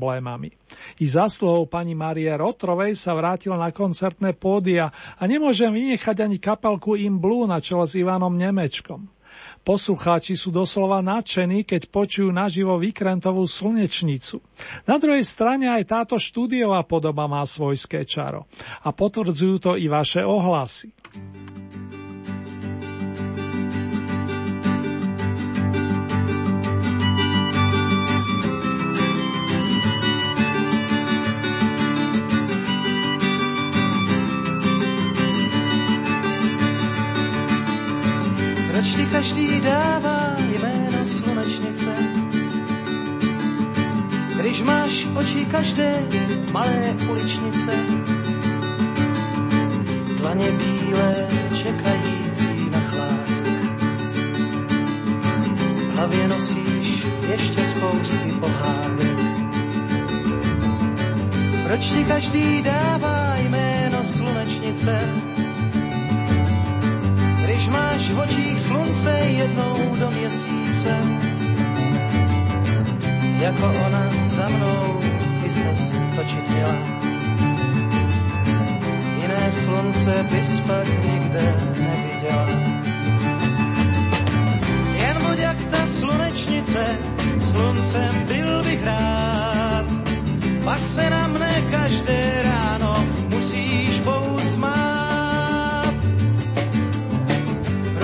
I 0.99 1.06
zásluhou 1.06 1.67
pani 1.67 1.95
Marie 1.97 2.32
Rotrovej 2.32 2.95
sa 2.95 3.15
vrátila 3.15 3.60
na 3.60 3.69
koncertné 3.73 4.36
pódia 4.36 4.89
a 4.91 5.23
nemôžem 5.27 5.71
vynechať 5.71 6.23
ani 6.23 6.38
kapelku 6.38 6.95
Im 6.99 7.17
Blue 7.17 7.47
na 7.47 7.60
čele 7.63 7.86
s 7.86 7.95
Ivanom 7.95 8.34
Nemečkom. 8.34 9.08
Poslucháči 9.62 10.34
sú 10.34 10.49
doslova 10.49 11.06
nadšení, 11.06 11.62
keď 11.62 11.93
počujú 11.93 12.34
naživo 12.34 12.82
Vykrentovú 12.82 13.45
slnečnicu. 13.45 14.41
Na 14.89 14.97
druhej 14.97 15.21
strane 15.21 15.69
aj 15.69 15.86
táto 15.86 16.17
štúdiová 16.17 16.82
podoba 16.82 17.30
má 17.30 17.45
svojské 17.45 18.01
čaro. 18.10 18.49
A 18.82 18.89
potvrdzujú 18.89 19.56
to 19.62 19.71
i 19.77 19.86
vaše 19.86 20.25
ohlasy. 20.25 20.89
Ti 38.82 39.06
každý 39.06 39.62
dává 39.62 40.36
jméno 40.38 41.06
slunečnice? 41.06 41.94
Když 44.39 44.62
máš 44.62 45.08
oči 45.15 45.46
každé 45.46 46.06
malé 46.52 46.98
uličnice, 47.10 47.72
Laně 50.22 50.52
bílé 50.52 51.15
čekající 51.54 52.70
na 52.72 52.80
chládek. 52.80 53.80
V 55.89 55.96
hlavě 55.96 56.28
nosíš 56.28 57.06
ještě 57.32 57.65
spousty 57.65 58.34
pohádek. 58.39 59.20
Proč 61.63 61.86
ti 61.86 62.06
každý 62.06 62.62
dává 62.62 63.36
jméno 63.38 64.04
slunečnice? 64.04 65.00
Když 67.62 67.74
máš 67.74 68.10
v 68.10 68.19
očích 68.19 68.60
slunce 68.60 69.10
jednou 69.10 69.95
do 70.00 70.12
měsíce, 70.12 70.97
jako 73.39 73.74
ona 73.86 74.10
za 74.24 74.50
mnou 74.50 75.00
by 75.43 75.50
se 75.52 76.00
točit 76.15 76.50
měla. 76.50 76.76
Jiné 79.21 79.52
slunce 79.52 80.26
bys 80.32 80.60
pak 80.60 80.88
nikde 80.88 81.56
neviděla. 81.78 82.47
Jen 84.95 85.17
buď 85.21 85.38
jak 85.38 85.65
ta 85.65 85.88
slunečnice, 85.88 86.86
sluncem 87.41 88.26
byl 88.28 88.63
bych 88.63 88.84
rád. 88.84 89.86
Pak 90.63 90.86
se 90.86 91.10
na 91.10 91.28
mne 91.28 91.62
každé 91.71 92.41
ráno 92.43 93.06
musíš 93.30 93.70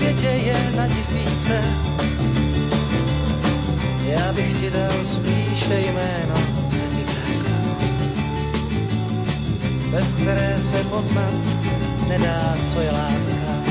Světě 0.00 0.28
je 0.28 0.72
na 0.76 0.88
tisíce. 0.88 1.60
Já 4.06 4.32
bych 4.32 4.60
ti 4.60 4.70
dal 4.70 5.04
spíše 5.04 5.80
jméno 5.80 6.34
sedmikráska 6.70 7.50
bez 9.90 10.14
které 10.14 10.60
se 10.60 10.84
poznat 10.84 11.34
nedá, 12.08 12.56
co 12.62 12.80
je 12.80 12.90
láska. 12.90 13.69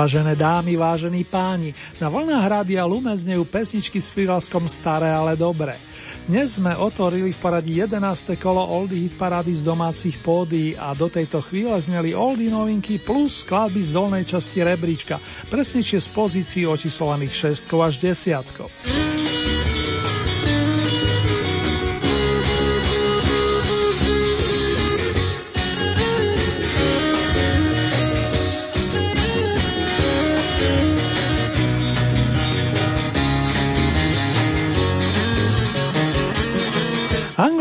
Vážené 0.00 0.32
dámy, 0.32 0.80
vážení 0.80 1.28
páni, 1.28 1.76
na 2.00 2.08
vlnách 2.08 2.46
rádia 2.48 2.88
Lumen 2.88 3.12
znejú 3.12 3.44
pesničky 3.44 4.00
s 4.00 4.08
prívlaskom 4.08 4.64
Staré, 4.64 5.12
ale 5.12 5.36
dobré. 5.36 5.76
Dnes 6.24 6.56
sme 6.56 6.72
otvorili 6.72 7.36
v 7.36 7.42
poradí 7.44 7.76
11. 7.76 8.32
kolo 8.40 8.64
Oldy 8.64 8.96
Hit 8.96 9.20
parády 9.20 9.52
z 9.52 9.60
domácich 9.60 10.16
pódií 10.24 10.72
a 10.72 10.96
do 10.96 11.12
tejto 11.12 11.44
chvíle 11.44 11.76
zneli 11.76 12.16
Oldy 12.16 12.48
novinky 12.48 12.96
plus 12.96 13.44
skladby 13.44 13.84
z 13.84 13.92
dolnej 13.92 14.24
časti 14.24 14.64
rebríčka, 14.64 15.20
presnejšie 15.52 16.00
z 16.00 16.08
pozícií 16.16 16.64
očíslovaných 16.64 17.52
6 17.60 17.68
až 17.84 18.00
10. 18.00 19.09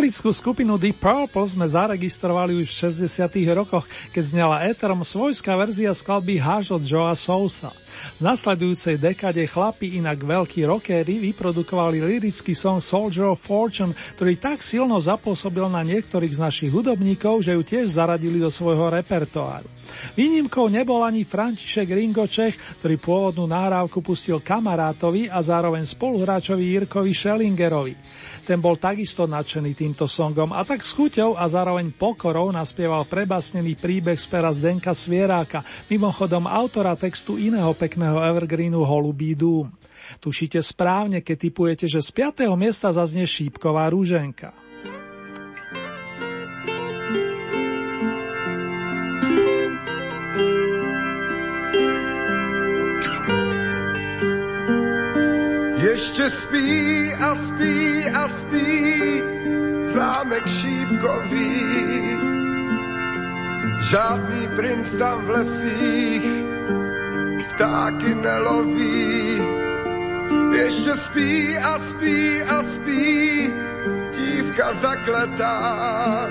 Anglickú 0.10 0.34
skupinu 0.34 0.82
Deep 0.82 1.06
Purple 1.06 1.46
sme 1.46 1.70
zaregistrovali 1.70 2.58
už 2.58 2.74
v 2.74 3.06
60. 3.06 3.30
rokoch, 3.54 3.86
keď 4.10 4.24
znela 4.26 4.66
éterom 4.66 5.06
svojská 5.06 5.54
verzia 5.54 5.94
skladby 5.94 6.42
Hush 6.42 6.74
Joa 6.82 7.14
Sousa. 7.14 7.70
V 8.20 8.22
nasledujúcej 8.24 8.96
dekade 8.96 9.44
chlapi 9.48 10.00
inak 10.00 10.24
veľkí 10.24 10.64
rockery 10.64 11.20
vyprodukovali 11.32 12.00
lirický 12.00 12.56
song 12.56 12.80
Soldier 12.80 13.32
of 13.32 13.44
Fortune, 13.44 13.96
ktorý 14.16 14.40
tak 14.40 14.64
silno 14.64 14.96
zapôsobil 15.00 15.68
na 15.68 15.84
niektorých 15.84 16.36
z 16.36 16.40
našich 16.40 16.72
hudobníkov, 16.72 17.44
že 17.44 17.56
ju 17.56 17.62
tiež 17.64 17.92
zaradili 17.92 18.40
do 18.40 18.48
svojho 18.48 18.88
repertoáru. 18.92 19.68
Výnimkou 20.14 20.70
nebol 20.70 21.02
ani 21.02 21.26
František 21.26 21.90
Ringo 21.90 22.30
Čech, 22.30 22.56
ktorý 22.80 22.96
pôvodnú 23.02 23.50
nahrávku 23.50 24.06
pustil 24.06 24.38
kamarátovi 24.38 25.28
a 25.28 25.42
zároveň 25.42 25.84
spoluhráčovi 25.90 26.78
Jirkovi 26.78 27.12
Schellingerovi. 27.12 27.94
Ten 28.46 28.62
bol 28.62 28.78
takisto 28.78 29.26
nadšený 29.26 29.74
týmto 29.74 30.06
songom 30.06 30.54
a 30.54 30.62
tak 30.62 30.86
s 30.86 30.94
chuťou 30.94 31.38
a 31.38 31.46
zároveň 31.50 31.90
pokorou 31.94 32.54
naspieval 32.54 33.10
prebasnený 33.10 33.78
príbeh 33.78 34.18
z 34.18 34.26
pera 34.30 34.54
Zdenka 34.54 34.94
Svieráka, 34.94 35.66
mimochodom 35.90 36.46
autora 36.46 36.94
textu 36.94 37.42
iného 37.42 37.74
pekného 37.74 37.89
evergreenu 37.98 38.86
Holubí 38.86 39.36
dům. 39.36 39.72
Tušíte 40.20 40.64
správne, 40.64 41.22
keď 41.22 41.38
typujete, 41.40 41.86
že 41.88 42.02
z 42.02 42.10
5. 42.12 42.50
miesta 42.58 42.92
zaznie 42.92 43.28
šípková 43.28 43.90
rúženka. 43.90 44.54
Ještě 55.80 56.30
spí 56.30 57.14
a 57.14 57.36
spí 57.36 58.06
a 58.06 58.28
spí 58.28 59.22
zámek 59.82 60.48
šípkový. 60.48 61.54
Žádný 63.90 64.48
princ 64.56 64.96
tam 64.96 65.26
v 65.26 65.30
lesích 65.30 66.59
ptáky 67.60 68.16
neloví. 68.16 69.44
Ještě 70.56 70.92
spí 70.92 71.58
a 71.58 71.80
spí 71.80 72.44
a 72.44 72.62
spí 72.64 73.54
dívka 74.16 74.74
zakletá. 74.74 76.28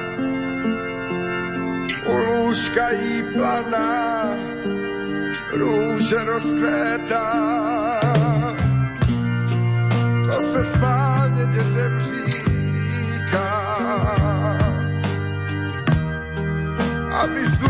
U 2.06 2.16
lůžka 2.16 2.90
jí 2.90 3.22
planá, 3.22 4.24
růže 5.52 6.24
rozkvétá 6.24 7.58
to 10.26 10.42
se 10.42 10.64
schválně 10.64 11.46
dětem 11.46 12.00
říká. 12.00 13.48
Aby 17.22 17.46
s 17.46 17.60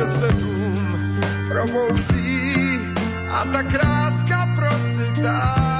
že 0.00 0.06
se 0.06 0.28
dům 0.28 1.20
probouzí 1.48 2.78
a 3.28 3.44
ta 3.44 3.62
kráska 3.62 4.48
procitá. 4.56 5.79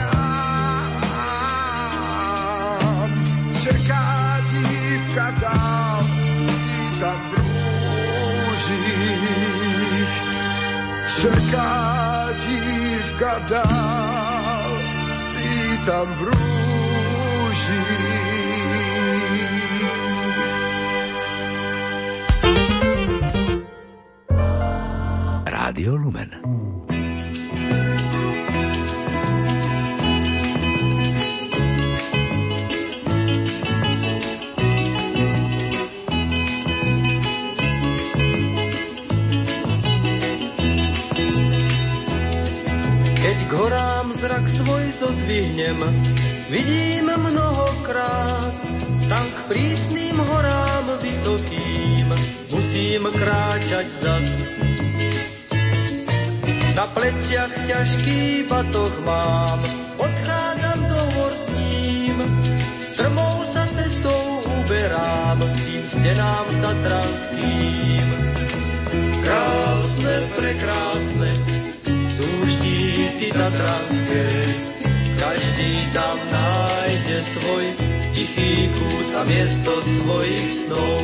Dívka 5.11 5.31
dál, 5.31 6.03
spí 6.31 6.99
tam 6.99 7.19
v 7.29 7.33
růžích. 8.47 9.11
Čeká 11.21 12.29
dívka 12.47 13.39
dál, 13.39 14.71
spí 15.11 15.77
tam 15.85 16.07
v 16.15 16.21
růžích. 16.21 16.51
Rádio 25.45 25.95
Lumen. 25.95 26.70
Zrak 44.21 44.45
svoj 44.49 44.85
zodvihnem, 45.01 45.79
vidím 46.53 47.09
mnoho 47.09 47.65
krás, 47.81 48.69
tam 49.09 49.25
k 49.25 49.39
prísnym 49.49 50.17
horám 50.21 50.85
vysokým 51.01 52.05
musím 52.53 53.09
kráčať 53.09 53.87
zas. 53.89 54.29
Na 56.77 56.85
pleciach 56.93 57.53
ťažký 57.65 58.45
batoh 58.45 58.93
mám, 59.09 59.59
odchádzam 59.97 60.79
do 60.85 61.01
hor 61.17 61.33
s 61.33 61.45
ním, 61.57 62.17
strmou 62.93 63.35
sa 63.49 63.65
cestou 63.73 64.21
uberám 64.45 65.39
tým 65.49 65.83
stenám 65.89 66.47
tatranským. 66.61 68.07
Krásne, 69.25 70.15
prekrásne, 70.37 71.29
sú 72.21 72.29
štíty 72.45 73.33
tatranské, 73.33 74.25
každý 75.17 75.71
tam 75.89 76.17
nájde 76.29 77.17
svoj 77.25 77.65
tichý 78.13 78.69
kút 78.77 79.07
a 79.17 79.21
miesto 79.25 79.73
svojich 79.81 80.49
snov. 80.53 81.01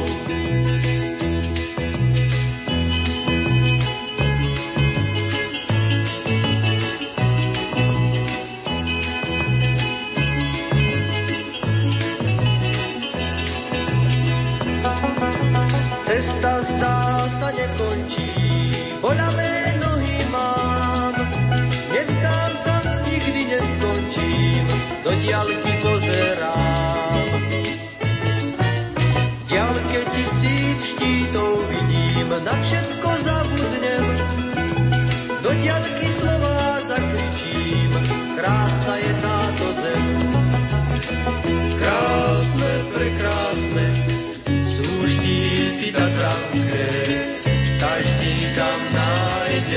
Cesta 16.07 16.53
zdá 16.61 16.97
sa 17.41 17.49
nekončí, 17.57 18.26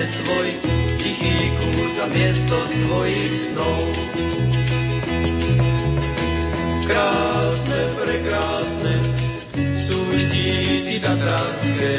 nájde 0.00 0.16
svoj 0.16 0.48
tichý 0.96 1.36
kút 1.60 1.96
a 2.00 2.06
miesto 2.08 2.56
svojich 2.56 3.34
snov. 3.36 3.84
Krásne, 6.88 7.80
prekrásne, 8.00 8.94
sú 9.76 10.00
štíty 10.16 11.04
tatranské, 11.04 11.94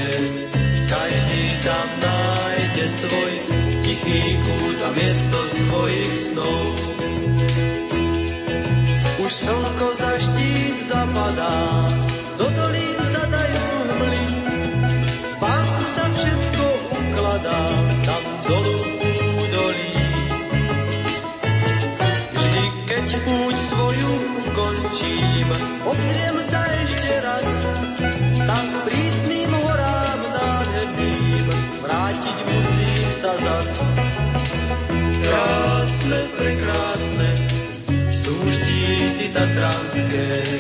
každý 0.90 1.44
tam 1.62 1.88
nájde 2.02 2.86
svoj 2.90 3.34
tichý 3.86 4.22
kút 4.50 4.78
a 4.82 4.90
miesto 4.98 5.40
svojich 5.62 6.14
snov. 6.34 6.66
Už 9.22 9.30
slnko 9.30 9.88
za 10.02 10.12
štít 10.26 10.78
zapadá, 10.90 11.54
Tatranskej. 39.42 40.54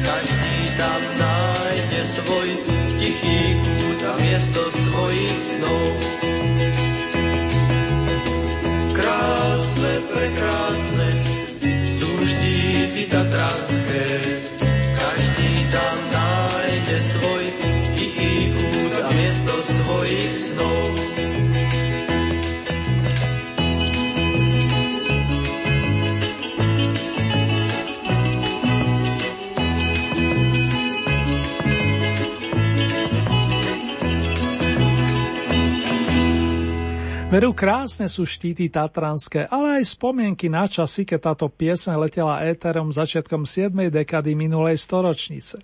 Každý 0.00 0.56
tam 0.80 1.00
nájde 1.20 2.02
svoj 2.08 2.48
tichý 2.96 3.40
kút 3.60 4.00
a 4.00 4.12
miesto 4.16 4.60
svojich 4.72 5.40
snov. 5.44 5.92
Krásne, 8.96 9.92
prekrásne, 10.08 11.08
sú 11.84 12.08
vždy 12.24 13.12
Tatranskej. 13.12 14.33
Veru 37.34 37.50
krásne 37.50 38.06
sú 38.06 38.22
štíty 38.22 38.70
tatranské, 38.70 39.50
ale 39.50 39.82
aj 39.82 39.98
spomienky 39.98 40.46
na 40.46 40.70
časy, 40.70 41.02
keď 41.02 41.34
táto 41.34 41.50
piesň 41.50 41.98
letela 41.98 42.46
éterom 42.46 42.94
začiatkom 42.94 43.42
7. 43.42 43.74
dekady 43.90 44.38
minulej 44.38 44.78
storočnice. 44.78 45.58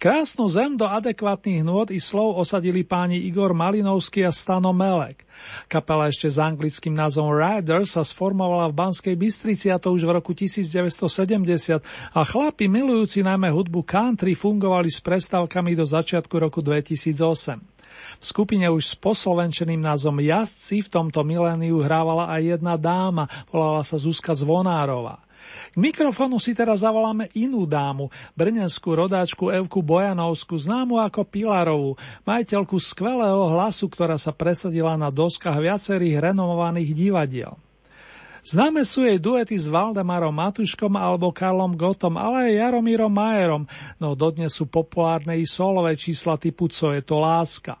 Krásnu 0.00 0.48
zem 0.48 0.72
do 0.80 0.88
adekvátnych 0.88 1.60
nôd 1.60 1.92
i 1.92 2.00
slov 2.00 2.40
osadili 2.40 2.80
páni 2.80 3.28
Igor 3.28 3.52
Malinovský 3.52 4.24
a 4.24 4.32
Stano 4.32 4.72
Melek. 4.72 5.28
Kapela 5.68 6.08
ešte 6.08 6.32
s 6.32 6.40
anglickým 6.40 6.96
názvom 6.96 7.28
Riders 7.28 7.92
sa 7.92 8.00
sformovala 8.00 8.72
v 8.72 8.80
Banskej 8.80 9.20
Bystrici 9.20 9.68
a 9.68 9.76
to 9.76 9.92
už 9.92 10.08
v 10.08 10.16
roku 10.16 10.32
1970 10.32 11.84
a 12.16 12.20
chlapi 12.24 12.72
milujúci 12.72 13.20
najmä 13.20 13.52
hudbu 13.52 13.84
country 13.84 14.32
fungovali 14.32 14.88
s 14.88 15.04
prestávkami 15.04 15.76
do 15.76 15.84
začiatku 15.84 16.40
roku 16.40 16.64
2008. 16.64 17.75
V 18.20 18.24
skupine 18.24 18.66
už 18.72 18.82
s 18.82 18.94
poslovenčeným 18.96 19.80
názvom 19.80 20.18
Jazdci 20.20 20.84
v 20.84 20.92
tomto 20.92 21.20
miléniu 21.22 21.84
hrávala 21.84 22.32
aj 22.32 22.56
jedna 22.56 22.74
dáma, 22.80 23.28
volala 23.52 23.84
sa 23.84 24.00
Zuzka 24.00 24.32
Zvonárová. 24.32 25.26
K 25.46 25.76
mikrofónu 25.78 26.42
si 26.42 26.56
teraz 26.56 26.82
zavoláme 26.82 27.30
inú 27.36 27.68
dámu, 27.68 28.10
brnenskú 28.34 28.96
rodáčku 28.96 29.52
Evku 29.52 29.84
Bojanovskú, 29.84 30.58
známu 30.58 30.98
ako 30.98 31.22
Pilarovú, 31.22 31.90
majiteľku 32.26 32.80
skvelého 32.80 33.52
hlasu, 33.54 33.86
ktorá 33.86 34.18
sa 34.18 34.34
presadila 34.34 34.98
na 34.98 35.12
doskách 35.12 35.56
viacerých 35.60 36.32
renomovaných 36.32 36.90
divadiel. 36.96 37.54
Známe 38.46 38.86
sú 38.86 39.02
jej 39.02 39.18
duety 39.18 39.58
s 39.58 39.66
Valdemarom 39.66 40.30
Matuškom 40.30 40.94
alebo 40.94 41.34
Karlom 41.34 41.74
Gotom, 41.74 42.14
ale 42.14 42.54
aj 42.54 42.58
Jaromírom 42.62 43.10
Majerom, 43.10 43.66
no 43.98 44.14
dodnes 44.14 44.54
sú 44.54 44.70
populárne 44.70 45.34
i 45.34 45.42
solové 45.42 45.98
čísla 45.98 46.38
typu 46.38 46.70
Co 46.70 46.94
je 46.94 47.02
to 47.02 47.18
láska. 47.18 47.74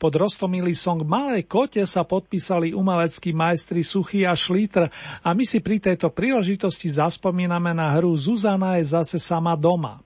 Pod 0.00 0.12
rostomilý 0.16 0.72
song 0.72 1.04
Malé 1.04 1.44
kote 1.44 1.84
sa 1.84 2.04
podpísali 2.04 2.72
umeleckí 2.72 3.32
majstri 3.32 3.84
Suchy 3.84 4.24
a 4.24 4.32
Šlítr 4.32 4.88
a 5.22 5.28
my 5.32 5.44
si 5.44 5.60
pri 5.60 5.80
tejto 5.80 6.12
príležitosti 6.12 6.88
zaspomíname 6.88 7.72
na 7.76 7.92
hru 7.96 8.16
Zuzana 8.16 8.80
je 8.80 8.88
zase 8.92 9.16
sama 9.20 9.54
doma. 9.54 10.00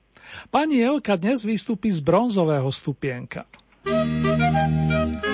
Pani 0.48 0.80
Elka 0.80 1.14
dnes 1.14 1.44
vystúpi 1.44 1.92
z 1.92 2.00
bronzového 2.00 2.68
stupienka. 2.72 3.44
kotě, 3.84 5.31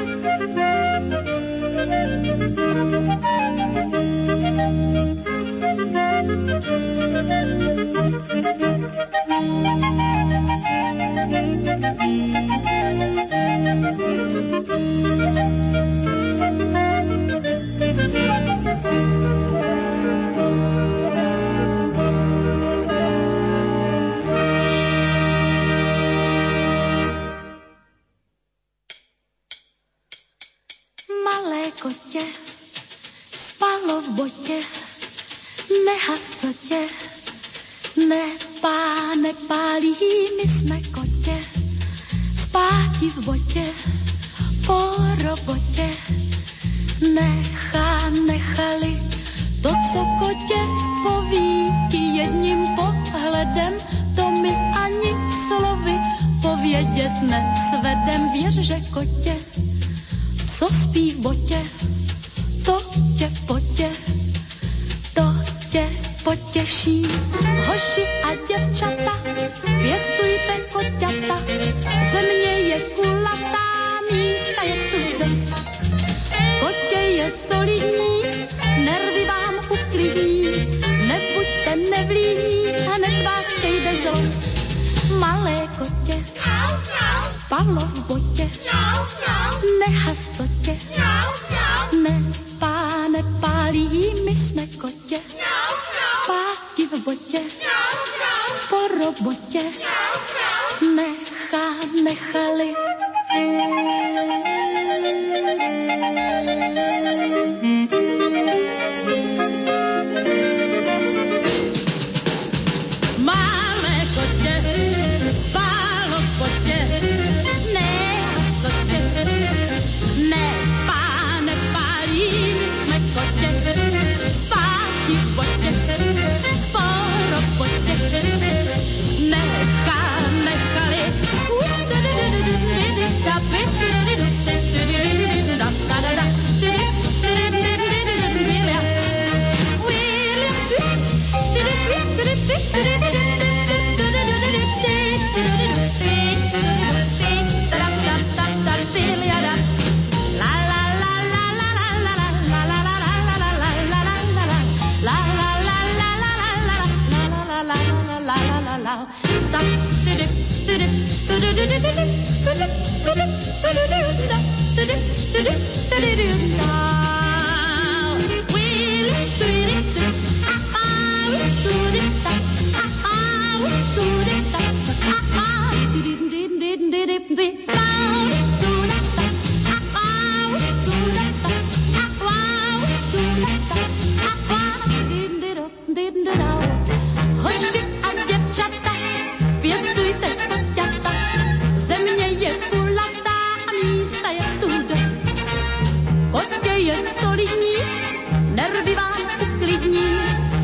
nevlídní, 199.88 200.10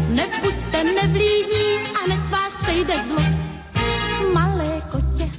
nebuďte 0.08 0.84
nevlídní 0.84 1.78
a 2.04 2.08
nech 2.08 2.30
vás 2.30 2.52
přejde 2.62 2.94
zlost. 3.08 3.38
Malé 4.32 4.82
kotě, 4.90 5.30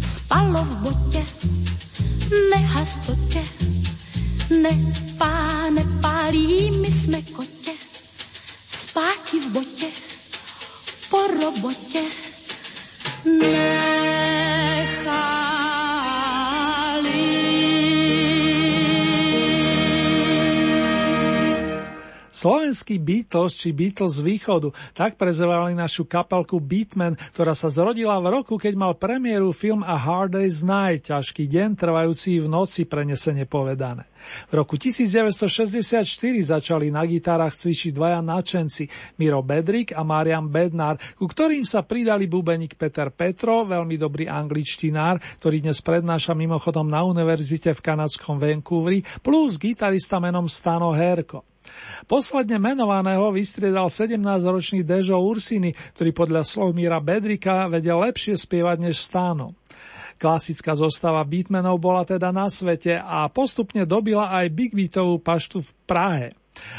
spalo 0.00 0.64
v 0.64 0.76
botě, 0.76 1.26
nehastotě, 2.50 3.16
co 3.16 3.16
tě, 3.26 3.44
nepá, 4.62 5.70
nepálí, 5.70 6.70
my 6.70 6.90
jsme 6.90 7.22
kotě, 7.22 7.72
spáti 8.68 9.40
v 9.40 9.46
botě. 9.46 9.86
Slovenský 22.68 23.00
Beatles 23.00 23.56
či 23.56 23.72
Beatles 23.72 24.20
z 24.20 24.28
východu, 24.28 24.68
tak 24.92 25.16
prezvali 25.16 25.72
našu 25.72 26.04
kapelku 26.04 26.60
Beatman, 26.60 27.16
ktorá 27.32 27.56
sa 27.56 27.72
zrodila 27.72 28.20
v 28.20 28.28
roku, 28.28 28.60
keď 28.60 28.76
mal 28.76 28.92
premiéru 28.92 29.56
film 29.56 29.80
A 29.80 29.96
Hard 29.96 30.36
Day's 30.36 30.60
Night, 30.60 31.08
ťažký 31.08 31.48
deň 31.48 31.80
trvajúci 31.80 32.36
v 32.36 32.44
noci 32.44 32.84
prenesene 32.84 33.48
povedané. 33.48 34.04
V 34.52 34.60
roku 34.60 34.76
1964 34.76 36.04
začali 36.44 36.92
na 36.92 37.08
gitárach 37.08 37.56
cvičiť 37.56 37.96
dvaja 37.96 38.20
nadšenci, 38.20 39.16
Miro 39.16 39.40
Bedrik 39.40 39.96
a 39.96 40.04
Marian 40.04 40.52
Bednár, 40.52 41.00
ku 41.16 41.24
ktorým 41.24 41.64
sa 41.64 41.80
pridali 41.88 42.28
bubeník 42.28 42.76
Peter 42.76 43.08
Petro, 43.08 43.64
veľmi 43.64 43.96
dobrý 43.96 44.28
angličtinár, 44.28 45.40
ktorý 45.40 45.64
dnes 45.64 45.80
prednáša 45.80 46.36
mimochodom 46.36 46.84
na 46.84 47.00
univerzite 47.00 47.72
v 47.72 47.80
kanadskom 47.80 48.36
Vancouveri, 48.36 49.00
plus 49.24 49.56
gitarista 49.56 50.20
menom 50.20 50.44
Stano 50.52 50.92
Herko. 50.92 51.48
Posledne 52.06 52.56
menovaného 52.56 53.28
vystriedal 53.30 53.92
17-ročný 53.92 54.86
Dežo 54.86 55.18
Ursini, 55.20 55.74
ktorý 55.94 56.10
podľa 56.14 56.42
slov 56.46 56.72
Míra 56.72 56.98
Bedrika 57.02 57.68
vedel 57.68 58.00
lepšie 58.00 58.38
spievať 58.38 58.90
než 58.90 59.00
Stáno. 59.02 59.54
Klasická 60.18 60.74
zostava 60.74 61.22
Beatmenov 61.22 61.78
bola 61.78 62.02
teda 62.02 62.34
na 62.34 62.50
svete 62.50 62.98
a 62.98 63.30
postupne 63.30 63.86
dobila 63.86 64.34
aj 64.34 64.50
Big 64.50 64.74
Beatovú 64.74 65.22
paštu 65.22 65.62
v 65.62 65.70
Prahe. 65.86 66.26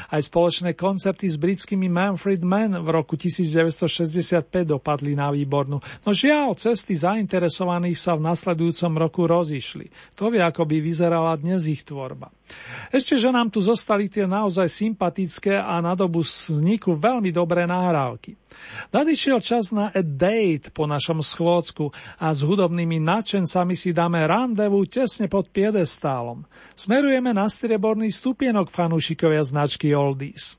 Aj 0.10 0.22
spoločné 0.22 0.74
koncerty 0.74 1.30
s 1.30 1.38
britskými 1.38 1.88
Manfred 1.88 2.42
Mann 2.42 2.78
v 2.80 2.90
roku 2.90 3.16
1965 3.20 4.66
dopadli 4.66 5.14
na 5.14 5.30
výbornú, 5.30 5.80
no 5.80 6.10
žiaľ, 6.10 6.58
cesty 6.58 6.98
zainteresovaných 6.98 7.98
sa 7.98 8.18
v 8.18 8.26
nasledujúcom 8.26 8.94
roku 8.98 9.22
rozišli. 9.26 10.18
To 10.18 10.34
vie, 10.34 10.42
ako 10.42 10.66
by 10.66 10.78
vyzerala 10.82 11.34
dnes 11.40 11.66
ich 11.70 11.86
tvorba. 11.86 12.34
Ešte, 12.90 13.16
že 13.16 13.30
nám 13.30 13.54
tu 13.54 13.62
zostali 13.62 14.10
tie 14.10 14.26
naozaj 14.26 14.66
sympatické 14.66 15.62
a 15.62 15.78
na 15.80 15.94
dobu 15.94 16.26
vzniku 16.26 16.98
veľmi 16.98 17.30
dobré 17.30 17.70
nahrávky. 17.70 18.34
Nadišiel 18.90 19.40
čas 19.40 19.70
na 19.70 19.94
a 19.94 20.02
date 20.02 20.74
po 20.74 20.90
našom 20.90 21.22
schôdzku 21.22 21.94
a 22.18 22.34
s 22.34 22.42
hudobnými 22.42 22.98
nadšencami 23.00 23.78
si 23.78 23.94
dáme 23.94 24.26
randevu 24.26 24.84
tesne 24.90 25.30
pod 25.30 25.54
piedestálom. 25.54 26.44
Smerujeme 26.74 27.32
na 27.32 27.46
strieborný 27.46 28.10
stupienok 28.10 28.74
fanúšikovia 28.74 29.46
značky 29.46 29.94
Oldies. 29.94 30.58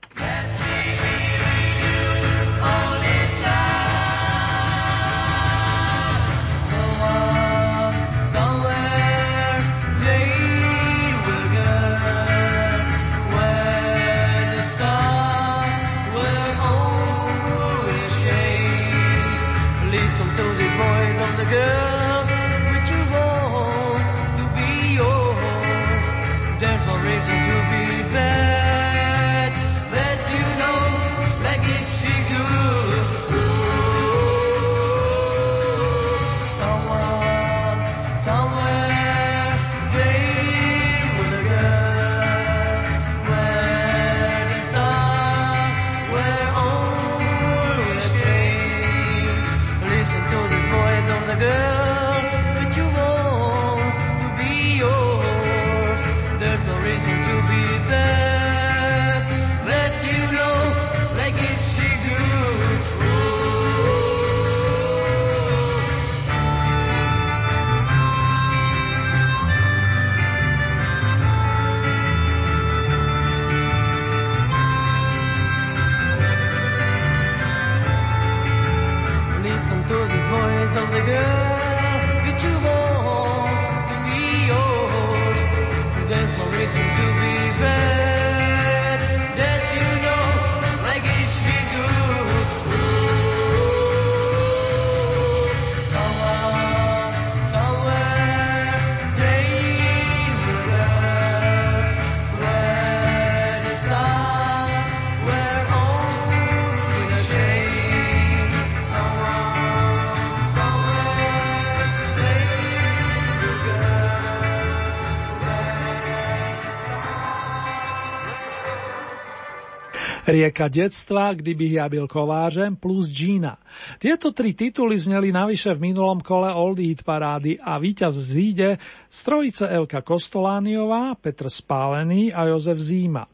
Rieka 120.31 120.71
detstva, 120.71 121.35
kdyby 121.35 121.75
ja 121.75 121.91
byl 121.91 122.07
kovářem 122.07 122.75
plus 122.75 123.11
Gina. 123.11 123.59
Tieto 123.99 124.31
tri 124.31 124.55
tituly 124.55 124.95
zneli 124.95 125.31
navyše 125.31 125.75
v 125.75 125.91
minulom 125.91 126.23
kole 126.23 126.47
Oldie 126.53 126.95
Hit 126.95 127.03
parády 127.03 127.59
a 127.59 127.75
víťaz 127.75 128.15
zíde 128.15 128.79
strojice 129.11 129.67
Elka 129.67 130.01
Kostolániová, 130.01 131.19
Petr 131.19 131.51
Spálený 131.51 132.31
a 132.31 132.47
Jozef 132.47 132.79
Zíma. 132.79 133.27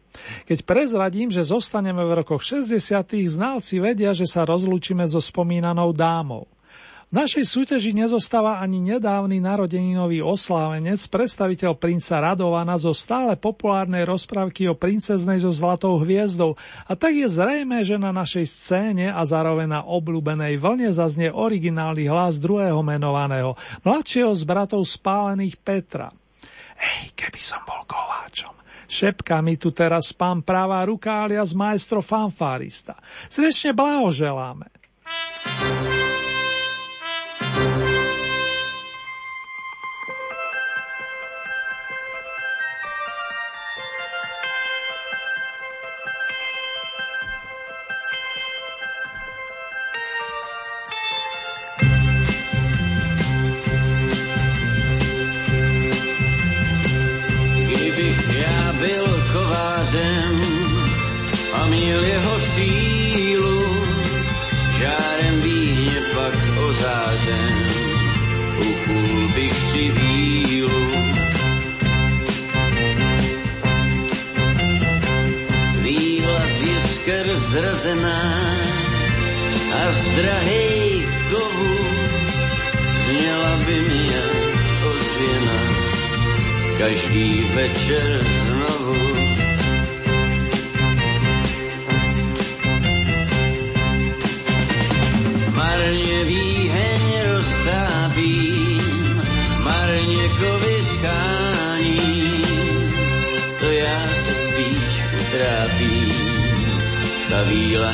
Keď 0.49 0.65
prezradím, 0.65 1.29
že 1.29 1.45
zostaneme 1.45 2.01
v 2.01 2.25
rokoch 2.25 2.41
60. 2.41 2.81
znalci 3.29 3.77
vedia, 3.77 4.17
že 4.17 4.25
sa 4.25 4.49
rozlúčime 4.49 5.05
so 5.05 5.21
spomínanou 5.21 5.93
dámou. 5.93 6.49
V 7.07 7.15
našej 7.15 7.47
súťaži 7.47 7.95
nezostáva 7.95 8.59
ani 8.59 8.83
nedávny 8.83 9.39
narodeninový 9.39 10.19
oslávenec, 10.19 10.99
predstaviteľ 11.07 11.79
princa 11.79 12.19
Radovana 12.19 12.75
zo 12.75 12.91
stále 12.91 13.39
populárnej 13.39 14.03
rozprávky 14.03 14.67
o 14.67 14.75
princeznej 14.75 15.39
so 15.39 15.55
zlatou 15.55 15.95
hviezdou 16.03 16.59
a 16.83 16.99
tak 16.99 17.15
je 17.15 17.31
zrejme, 17.31 17.79
že 17.87 17.95
na 17.95 18.11
našej 18.11 18.43
scéne 18.51 19.07
a 19.07 19.23
zároveň 19.23 19.79
na 19.79 19.81
obľúbenej 19.87 20.59
vlne 20.59 20.91
zaznie 20.91 21.31
originálny 21.31 22.11
hlas 22.11 22.43
druhého 22.43 22.83
menovaného, 22.83 23.55
mladšieho 23.87 24.35
z 24.35 24.43
bratov 24.43 24.83
spálených 24.83 25.55
Petra. 25.63 26.11
Ej, 26.75 27.15
keby 27.15 27.39
som 27.39 27.63
bol 27.63 27.87
kováčom. 27.87 28.51
Šepka 28.83 29.39
mi 29.39 29.55
tu 29.55 29.71
teraz 29.71 30.11
pán 30.11 30.43
pravá 30.43 30.83
ruka 30.83 31.23
alias 31.23 31.55
maestro 31.55 32.03
fanfárista. 32.03 32.99
Srdečne 33.31 33.71
blahoželáme. 33.71 34.67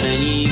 running 0.02 0.43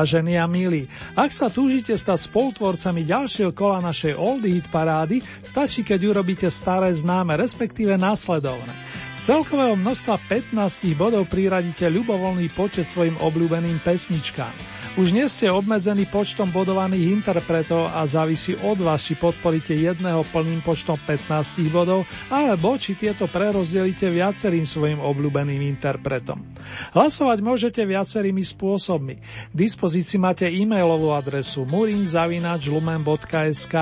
Vážení 0.00 0.40
a 0.40 0.48
milí, 0.48 0.88
ak 1.12 1.28
sa 1.28 1.52
túžite 1.52 1.92
stať 1.92 2.32
spolutvorcami 2.32 3.04
ďalšieho 3.04 3.52
kola 3.52 3.84
našej 3.84 4.16
Oldie 4.16 4.56
Hit 4.56 4.72
parády, 4.72 5.20
stačí, 5.44 5.84
keď 5.84 6.16
urobíte 6.16 6.48
staré 6.48 6.88
známe, 6.88 7.36
respektíve 7.36 8.00
následovné. 8.00 8.72
Z 9.12 9.36
celkového 9.36 9.76
množstva 9.76 10.16
15 10.56 10.96
bodov 10.96 11.28
priradíte 11.28 11.84
ľubovoľný 11.92 12.48
počet 12.56 12.88
svojim 12.88 13.20
obľúbeným 13.20 13.84
pesničkám. 13.84 14.79
Už 14.98 15.14
nie 15.14 15.22
ste 15.30 15.46
obmedzení 15.46 16.02
počtom 16.10 16.50
bodovaných 16.50 17.22
interpretov 17.22 17.94
a 17.94 18.02
závisí 18.10 18.58
od 18.58 18.82
vás, 18.82 19.06
či 19.06 19.14
podporíte 19.14 19.70
jedného 19.70 20.26
plným 20.34 20.66
počtom 20.66 20.98
15 20.98 21.62
bodov, 21.70 22.02
alebo 22.26 22.74
či 22.74 22.98
tieto 22.98 23.30
prerozdelíte 23.30 24.10
viacerým 24.10 24.66
svojim 24.66 24.98
obľúbeným 24.98 25.62
interpretom. 25.62 26.42
Hlasovať 26.90 27.38
môžete 27.38 27.86
viacerými 27.86 28.42
spôsobmi. 28.42 29.14
K 29.22 29.54
dispozícii 29.54 30.18
máte 30.18 30.50
e-mailovú 30.50 31.14
adresu 31.14 31.62
murinzavinačlumen.sk 31.70 33.76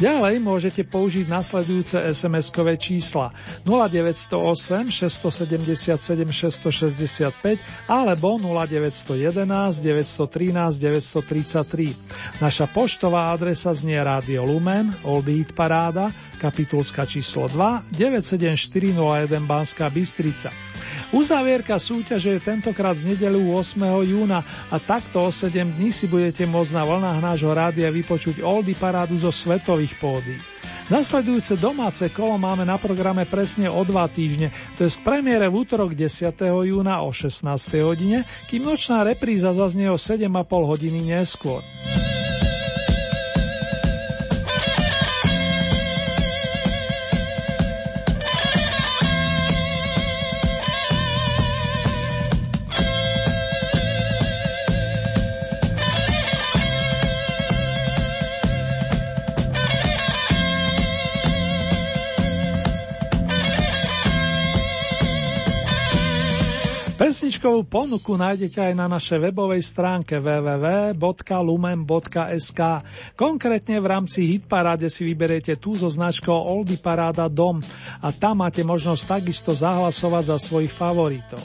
Ďalej 0.00 0.40
môžete 0.40 0.88
použiť 0.88 1.28
nasledujúce 1.28 2.00
SMS-kové 2.16 2.80
čísla 2.80 3.28
0908 3.68 4.88
677 4.88 6.32
665 6.32 7.92
alebo 7.92 8.40
0911 8.40 9.84
913 9.84 10.29
933. 10.30 12.38
Naša 12.38 12.70
poštová 12.70 13.34
adresa 13.34 13.74
znie 13.74 13.98
Radio 13.98 14.46
Lumen, 14.46 14.94
Oldie 15.02 15.42
Hit 15.42 15.52
Paráda, 15.52 16.14
kapitulska 16.38 17.04
číslo 17.04 17.50
2, 17.50 17.92
97401 17.92 19.42
Banská 19.44 19.90
Bystrica. 19.90 20.54
Uzávierka 21.10 21.76
súťaže 21.76 22.38
je 22.38 22.40
tentokrát 22.40 22.94
v 22.94 23.12
nedelu 23.12 23.42
8. 23.52 23.76
júna 24.06 24.46
a 24.70 24.78
takto 24.78 25.26
o 25.26 25.28
7 25.28 25.76
dní 25.76 25.90
si 25.90 26.06
budete 26.06 26.46
môcť 26.46 26.72
na 26.72 26.86
vlnách 26.86 27.18
nášho 27.18 27.50
rádia 27.50 27.90
vypočuť 27.90 28.40
Oldie 28.40 28.78
Parádu 28.78 29.18
zo 29.18 29.34
svetových 29.34 29.98
pódy. 29.98 30.38
Nasledujúce 30.90 31.54
domáce 31.54 32.10
kolo 32.10 32.34
máme 32.34 32.66
na 32.66 32.74
programe 32.74 33.22
presne 33.22 33.70
o 33.70 33.78
dva 33.86 34.10
týždne, 34.10 34.50
to 34.74 34.82
je 34.82 34.90
z 34.90 34.98
premiére 35.06 35.46
v 35.46 35.62
útorok 35.62 35.94
10. 35.94 36.34
júna 36.66 37.06
o 37.06 37.14
16. 37.14 37.46
hodine, 37.78 38.26
kým 38.50 38.66
nočná 38.66 39.06
repríza 39.06 39.54
zaznie 39.54 39.86
o 39.86 39.94
7,5 39.94 40.26
hodiny 40.50 41.14
neskôr. 41.14 41.62
Pesničkovú 67.00 67.64
ponuku 67.64 68.12
nájdete 68.12 68.60
aj 68.60 68.74
na 68.76 68.84
našej 68.84 69.32
webovej 69.32 69.64
stránke 69.64 70.20
www.lumen.sk. 70.20 71.00
Konkrétne 73.16 73.80
v 73.80 73.86
rámci 73.88 74.36
Hitparáde 74.36 74.92
si 74.92 75.08
vyberiete 75.08 75.56
tú 75.56 75.80
so 75.80 75.88
značkou 75.88 76.36
Oldy 76.36 76.76
Paráda 76.76 77.24
Dom 77.32 77.64
a 78.04 78.12
tam 78.12 78.44
máte 78.44 78.60
možnosť 78.60 79.16
takisto 79.16 79.56
zahlasovať 79.56 80.24
za 80.28 80.36
svojich 80.44 80.76
favoritov. 80.76 81.40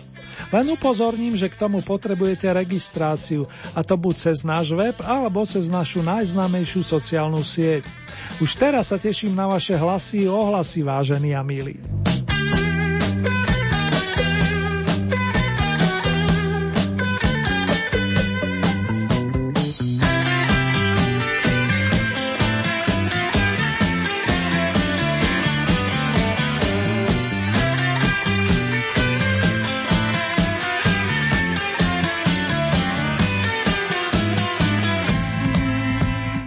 Len 0.52 0.76
upozorním, 0.76 1.40
že 1.40 1.48
k 1.48 1.56
tomu 1.56 1.80
potrebujete 1.80 2.52
registráciu 2.52 3.48
a 3.72 3.80
to 3.80 3.96
buď 3.96 4.16
cez 4.28 4.44
náš 4.44 4.76
web 4.76 5.00
alebo 5.00 5.48
cez 5.48 5.72
našu 5.72 6.04
najznámejšiu 6.04 6.84
sociálnu 6.84 7.40
sieť. 7.48 7.88
Už 8.44 8.60
teraz 8.60 8.92
sa 8.92 9.00
teším 9.00 9.32
na 9.32 9.48
vaše 9.48 9.80
hlasy 9.80 10.28
a 10.28 10.36
ohlasy, 10.36 10.84
vážení 10.84 11.32
a 11.32 11.40
milí. 11.48 11.80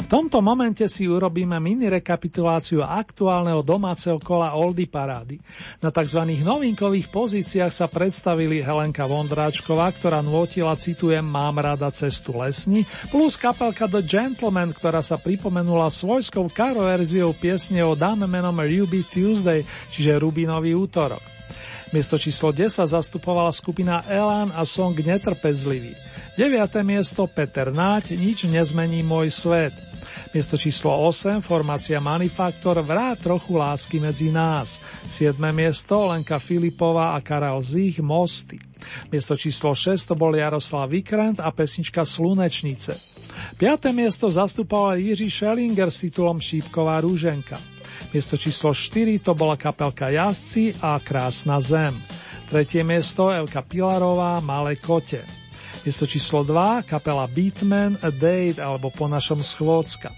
Tomto 0.08 0.40
momente 0.40 0.88
si 0.88 1.04
urobíme 1.04 1.60
mini 1.60 1.92
rekapituláciu 1.92 2.80
aktuálneho 2.80 3.60
domáceho 3.60 4.16
kola 4.16 4.56
Oldy 4.56 4.88
Parády. 4.88 5.36
Na 5.84 5.92
tzv. 5.92 6.24
novinkových 6.40 7.12
pozíciách 7.12 7.68
sa 7.68 7.86
predstavili 7.92 8.64
Helenka 8.64 9.04
Vondráčková, 9.04 9.92
ktorá 9.92 10.24
nôtila, 10.24 10.80
citujem, 10.80 11.22
Mám 11.28 11.60
rada 11.60 11.92
cestu 11.92 12.32
lesní, 12.40 12.88
plus 13.12 13.36
kapelka 13.36 13.84
The 13.84 14.00
Gentleman, 14.00 14.72
ktorá 14.72 15.04
sa 15.04 15.20
pripomenula 15.20 15.92
svojskou 15.92 16.48
karoverziou 16.48 17.36
piesne 17.36 17.84
o 17.84 17.92
dáme 17.92 18.24
menom 18.24 18.56
Ruby 18.56 19.04
Tuesday, 19.04 19.60
čiže 19.92 20.16
Rubinový 20.16 20.72
útorok. 20.72 21.20
Miesto 21.88 22.20
číslo 22.20 22.52
10 22.52 22.84
zastupovala 22.84 23.48
skupina 23.48 24.04
Elan 24.04 24.52
a 24.52 24.64
song 24.68 24.92
Netrpezlivý. 24.92 25.96
9. 26.36 26.84
miesto 26.84 27.24
Peter 27.24 27.72
Náť, 27.72 28.12
Nič 28.12 28.44
nezmení 28.44 29.00
môj 29.00 29.32
svet. 29.32 29.72
Miesto 30.34 30.56
číslo 30.60 30.92
8 31.08 31.40
formácia 31.40 32.00
Manifaktor 32.00 32.82
Vrá 32.84 33.16
trochu 33.16 33.56
lásky 33.56 34.00
medzi 34.00 34.32
nás. 34.32 34.80
7. 35.06 35.36
miesto 35.52 36.06
Lenka 36.06 36.38
Filipová 36.38 37.16
a 37.16 37.20
Karel 37.20 37.62
Zich 37.62 37.98
Mosty. 38.00 38.58
Miesto 39.12 39.36
číslo 39.36 39.74
6 39.74 40.06
to 40.06 40.14
bol 40.14 40.36
Jaroslav 40.36 40.90
Vikrant 40.90 41.40
a 41.40 41.50
pesnička 41.50 42.04
Slunečnice. 42.04 42.94
5. 43.56 43.92
miesto 43.92 44.30
zastupoval 44.30 44.96
Jiří 44.96 45.30
Schellinger 45.30 45.90
s 45.90 46.00
titulom 46.06 46.40
Šípková 46.40 47.00
rúženka. 47.00 47.58
Miesto 48.14 48.36
číslo 48.36 48.72
4 48.72 49.18
to 49.18 49.34
bola 49.34 49.56
kapelka 49.56 50.08
Jazdci 50.08 50.74
a 50.80 50.96
Krásna 51.02 51.60
zem. 51.60 52.00
Tretie 52.48 52.80
miesto 52.80 53.28
Elka 53.28 53.60
Pilarová 53.60 54.40
Malé 54.40 54.80
kote. 54.80 55.47
Miesto 55.88 56.04
číslo 56.04 56.44
2 56.44 56.84
kapela 56.84 57.24
Beatman 57.24 57.96
A 58.04 58.12
Date 58.12 58.60
alebo 58.60 58.92
po 58.92 59.08
našom 59.08 59.40
Schôdzka. 59.40 60.12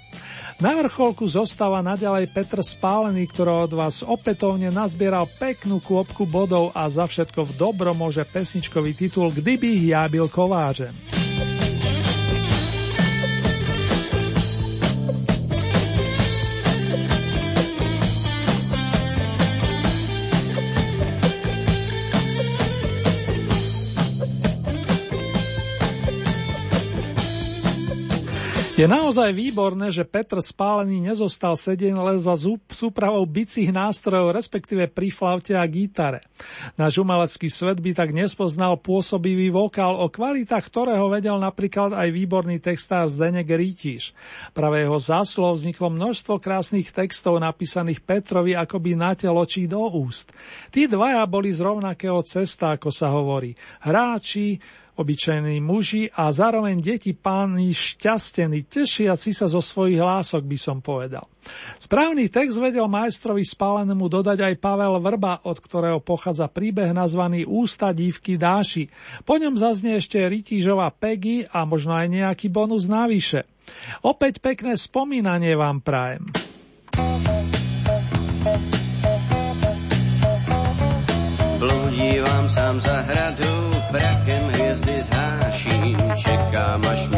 Na 0.58 0.74
vrcholku 0.74 1.22
zostáva 1.30 1.78
naďalej 1.78 2.26
Petr 2.34 2.58
Spálený, 2.58 3.30
ktorý 3.30 3.70
od 3.70 3.72
vás 3.78 4.02
opätovne 4.02 4.74
nazbieral 4.74 5.30
peknú 5.38 5.78
kôpku 5.78 6.26
bodov 6.26 6.74
a 6.74 6.90
za 6.90 7.06
všetko 7.06 7.46
v 7.46 7.52
dobro 7.54 7.94
môže 7.94 8.26
pesničkový 8.26 8.98
titul 8.98 9.30
Kdyby 9.30 9.94
ja 9.94 10.10
byl 10.10 10.26
kovářem. 10.26 11.19
Je 28.80 28.88
naozaj 28.88 29.36
výborné, 29.36 29.92
že 29.92 30.08
Petr 30.08 30.40
Spálený 30.40 31.04
nezostal 31.04 31.52
sedieť 31.52 31.92
len 32.00 32.16
za 32.16 32.32
súpravou 32.72 33.20
bicích 33.28 33.68
nástrojov, 33.68 34.32
respektíve 34.32 34.88
pri 34.88 35.12
flaute 35.12 35.52
a 35.52 35.60
gitare. 35.68 36.24
Náš 36.80 36.96
umelecký 36.96 37.52
svet 37.52 37.76
by 37.76 37.92
tak 37.92 38.16
nespoznal 38.16 38.80
pôsobivý 38.80 39.52
vokál, 39.52 40.00
o 40.00 40.08
kvalitách 40.08 40.64
ktorého 40.64 41.12
vedel 41.12 41.36
napríklad 41.36 41.92
aj 41.92 42.08
výborný 42.08 42.56
textár 42.56 43.04
Zdenek 43.04 43.52
Rítiš. 43.52 44.16
Práve 44.56 44.80
jeho 44.80 44.96
záslov 44.96 45.60
vzniklo 45.60 45.92
množstvo 45.92 46.40
krásnych 46.40 46.88
textov 46.88 47.36
napísaných 47.36 48.00
Petrovi 48.00 48.56
akoby 48.56 48.96
na 48.96 49.12
telo 49.12 49.44
či 49.44 49.68
do 49.68 49.92
úst. 49.92 50.32
Tí 50.72 50.88
dvaja 50.88 51.28
boli 51.28 51.52
z 51.52 51.60
rovnakého 51.60 52.24
cesta, 52.24 52.80
ako 52.80 52.88
sa 52.88 53.12
hovorí. 53.12 53.52
Hráči, 53.84 54.56
obyčajní 55.00 55.64
muži 55.64 56.12
a 56.12 56.28
zároveň 56.28 56.76
deti 56.76 57.16
páni 57.16 57.72
šťastení, 57.72 58.68
tešiaci 58.68 59.32
sa 59.32 59.48
zo 59.48 59.64
svojich 59.64 59.96
hlások, 59.96 60.44
by 60.44 60.58
som 60.60 60.84
povedal. 60.84 61.24
Správny 61.80 62.28
text 62.28 62.60
vedel 62.60 62.84
majstrovi 62.84 63.40
spálenému 63.40 64.12
dodať 64.12 64.44
aj 64.44 64.60
Pavel 64.60 65.00
Vrba, 65.00 65.40
od 65.48 65.56
ktorého 65.56 65.98
pochádza 66.04 66.52
príbeh 66.52 66.92
nazvaný 66.92 67.48
Ústa 67.48 67.96
dívky 67.96 68.36
Dáši. 68.36 68.92
Po 69.24 69.40
ňom 69.40 69.56
zaznie 69.56 69.96
ešte 69.96 70.20
Rytížová 70.20 70.92
Peggy 70.92 71.48
a 71.48 71.64
možno 71.64 71.96
aj 71.96 72.12
nejaký 72.12 72.52
bonus 72.52 72.84
navyše. 72.92 73.48
Opäť 74.04 74.44
pekné 74.44 74.76
spomínanie 74.76 75.56
vám 75.56 75.80
prajem. 75.80 76.28
Blúdívam 81.60 82.44
sám 82.48 82.76
za 82.80 83.04
hradu, 83.04 83.52
brakem 83.92 84.49
Kamash 86.60 87.09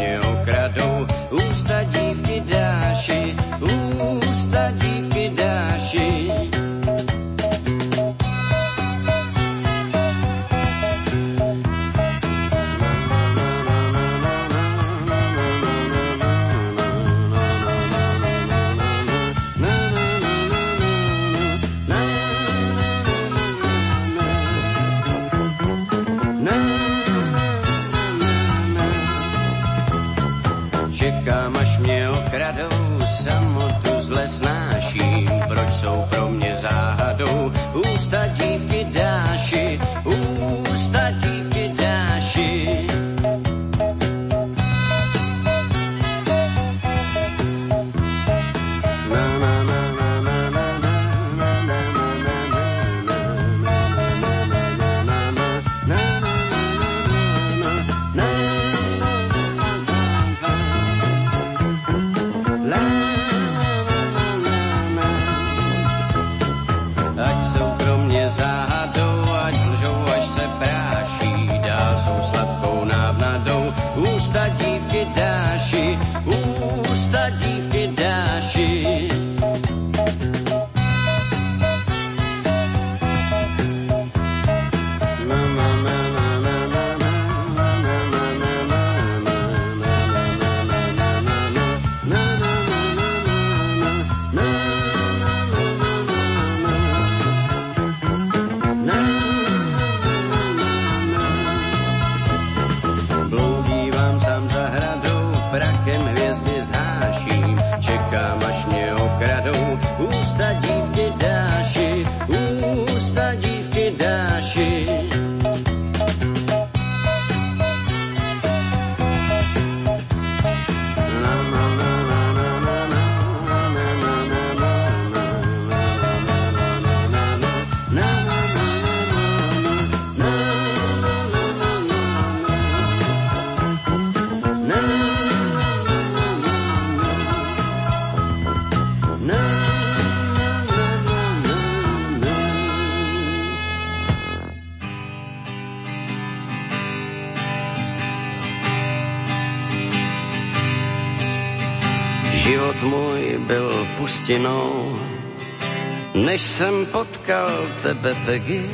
než 156.33 156.43
jsem 156.43 156.87
potkal 156.87 157.69
tebe, 157.83 158.15
Peggy. 158.27 158.71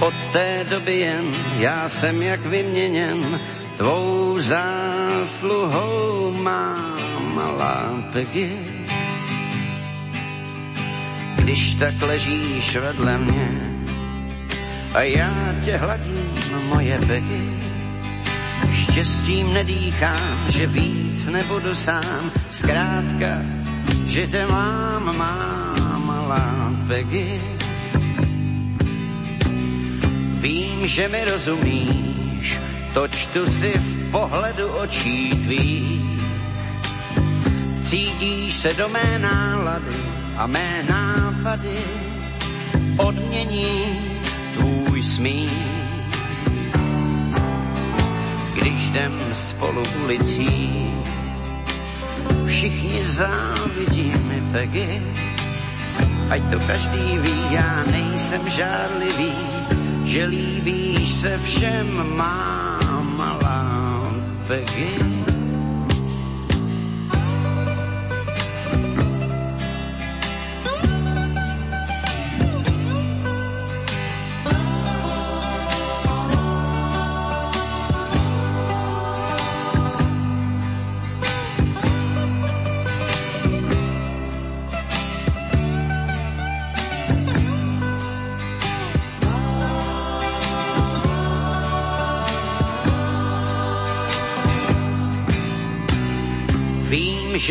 Od 0.00 0.26
té 0.32 0.64
doby 0.70 0.98
jen 0.98 1.24
já 1.58 1.88
jsem 1.88 2.22
jak 2.22 2.40
vyměněn, 2.40 3.40
tvou 3.76 4.38
zásluhou 4.38 6.32
má 6.32 6.96
malá 7.34 8.02
Peggy. 8.12 8.52
Když 11.36 11.74
tak 11.74 12.02
ležíš 12.02 12.76
vedle 12.76 13.18
mě 13.18 13.48
a 14.94 15.02
já 15.02 15.54
tě 15.64 15.76
hladím, 15.76 16.30
moje 16.74 16.98
Peggy, 16.98 17.56
štěstím 18.72 19.54
nedýchám, 19.54 20.48
že 20.48 20.66
víc 20.66 21.28
nebudu 21.28 21.74
sám, 21.74 22.32
zkrátka, 22.50 23.42
že 24.06 24.26
tě 24.26 24.46
mám, 24.46 25.18
má 25.18 25.61
Peggy. 26.92 27.40
Vím, 30.44 30.84
že 30.84 31.08
mi 31.08 31.24
rozumíš, 31.24 32.60
to 32.92 33.08
čtu 33.08 33.48
si 33.48 33.72
v 33.72 34.10
pohledu 34.12 34.68
očí 34.68 35.32
tvých. 35.40 36.20
Cítíš 37.80 38.54
se 38.54 38.76
do 38.76 38.92
mé 38.92 39.18
nálady 39.18 40.04
a 40.36 40.44
mé 40.46 40.84
nápady 40.84 41.80
odmění 43.00 43.72
tvůj 44.58 45.02
smích. 45.02 45.72
Když 48.52 48.88
jdem 48.88 49.16
spolu 49.32 49.82
ulicí, 50.04 50.92
všichni 52.46 53.04
závidí 53.04 54.12
mi 54.28 54.42
Peggy. 54.52 55.31
Ať 56.32 56.42
to 56.50 56.60
každý 56.60 57.18
ví, 57.18 57.40
já 57.50 57.84
nejsem 57.90 58.48
žádlivý, 58.48 59.32
že 60.04 60.24
líbíš 60.24 61.08
se 61.12 61.38
všem, 61.38 62.16
má 62.16 62.78
malá 63.16 64.12
Peggy. 64.46 65.21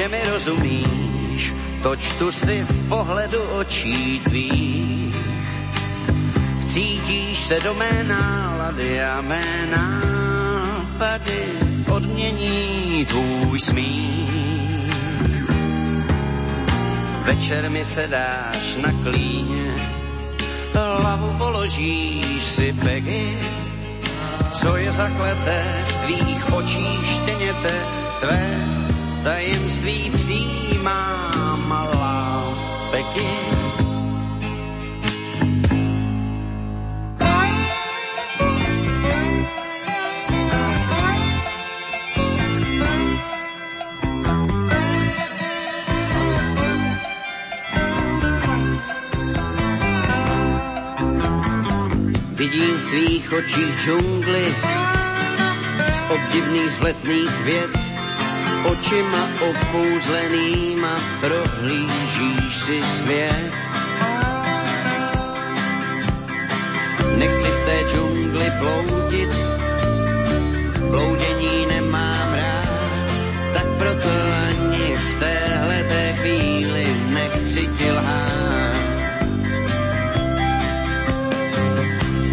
Že 0.01 0.09
mi 0.09 0.21
rozumíš, 0.33 1.53
to 1.85 1.93
čtu 1.93 2.33
si 2.33 2.65
v 2.65 2.89
pohledu 2.89 3.37
očí 3.61 4.17
tvých. 4.25 5.13
Cítíš 6.65 7.37
se 7.37 7.59
do 7.61 7.77
mé 7.77 8.01
nálady 8.03 8.97
a 8.97 9.21
mé 9.21 9.45
nápady 9.69 11.41
odmění 11.93 13.05
tvůj 13.05 13.59
smích. 13.59 14.89
Večer 17.21 17.69
mi 17.69 17.85
se 17.85 18.07
dáš 18.07 18.81
na 18.81 18.89
klíně, 19.05 19.75
hlavu 20.73 21.29
položíš 21.37 22.43
si 22.43 22.73
Peggy, 22.73 23.37
co 24.51 24.77
je 24.77 24.91
zakleté 24.91 25.61
v 25.85 25.93
tvých 26.05 26.53
očích 26.53 27.05
štěněte, 27.05 27.73
tvé 28.19 28.70
tajemství 29.23 30.11
přijímá 30.13 31.31
malá 31.67 32.53
Peggy. 32.91 33.27
Vidím 52.31 52.77
v 52.77 52.89
tvých 52.89 53.33
očích 53.33 53.81
džungly 53.83 54.55
z 55.91 56.03
obdivných 56.09 56.67
vzletných 56.67 57.45
věd 57.45 57.90
očima 58.65 59.23
okouzlenýma 59.41 60.95
prohlížíš 61.21 62.55
si 62.55 62.81
svět. 62.83 63.51
Nechci 67.17 67.47
v 67.47 67.65
té 67.65 67.77
džungli 67.91 68.51
bloudit, 68.59 69.33
bloudění 70.89 71.65
nemám 71.65 72.33
rád, 72.33 73.09
tak 73.53 73.67
proto 73.77 74.09
ani 74.47 74.95
v 74.95 75.19
téhle 75.19 75.83
té 75.83 76.13
chvíli 76.13 76.85
nechci 77.09 77.69
ti 77.77 77.91
lhát. 77.91 78.77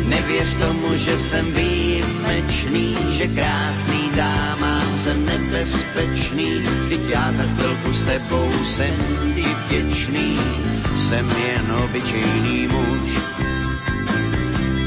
Nevěř 0.09 0.55
tomu, 0.55 0.97
že 0.97 1.18
jsem 1.18 1.53
výjimečný, 1.53 2.97
že 3.11 3.26
krásný 3.29 4.11
dámám 4.16 4.88
jsem 4.99 5.26
nebezpečný, 5.26 6.59
vždyť 6.59 7.01
já 7.09 7.32
za 7.32 7.42
chvilku 7.42 7.92
s 7.92 8.03
tebou 8.03 8.51
jsem 8.64 8.94
ti 9.34 9.46
vděčný, 9.66 10.38
jsem 10.96 11.30
jen 11.30 11.72
obyčejný 11.84 12.68
muž. 12.68 13.11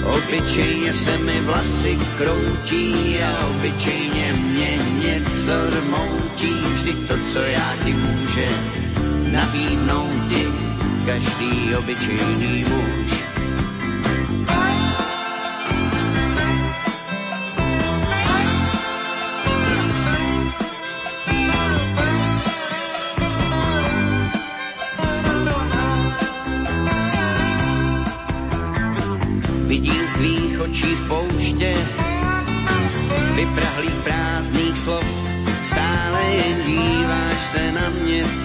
Obyčejně 0.06 0.94
se 0.94 1.18
mi 1.18 1.42
vlasy 1.42 1.98
kroutí 2.18 3.20
a 3.24 3.48
obyčejně 3.48 4.34
mě 4.34 4.80
něco 5.04 5.52
rmoutí, 5.70 6.54
vždyť 6.74 7.08
to, 7.08 7.16
co 7.26 7.40
já 7.40 7.76
ti 7.86 7.94
může 7.94 8.48
nabídnout 9.32 10.30
ti 10.30 10.48
každý 11.06 11.76
obyčejný 11.76 12.66
muž. 12.70 13.31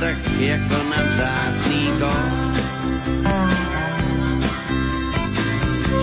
Tak 0.01 0.17
jako 0.39 0.79
na 0.91 1.01
vzácný 1.11 1.83
kov. 1.99 2.33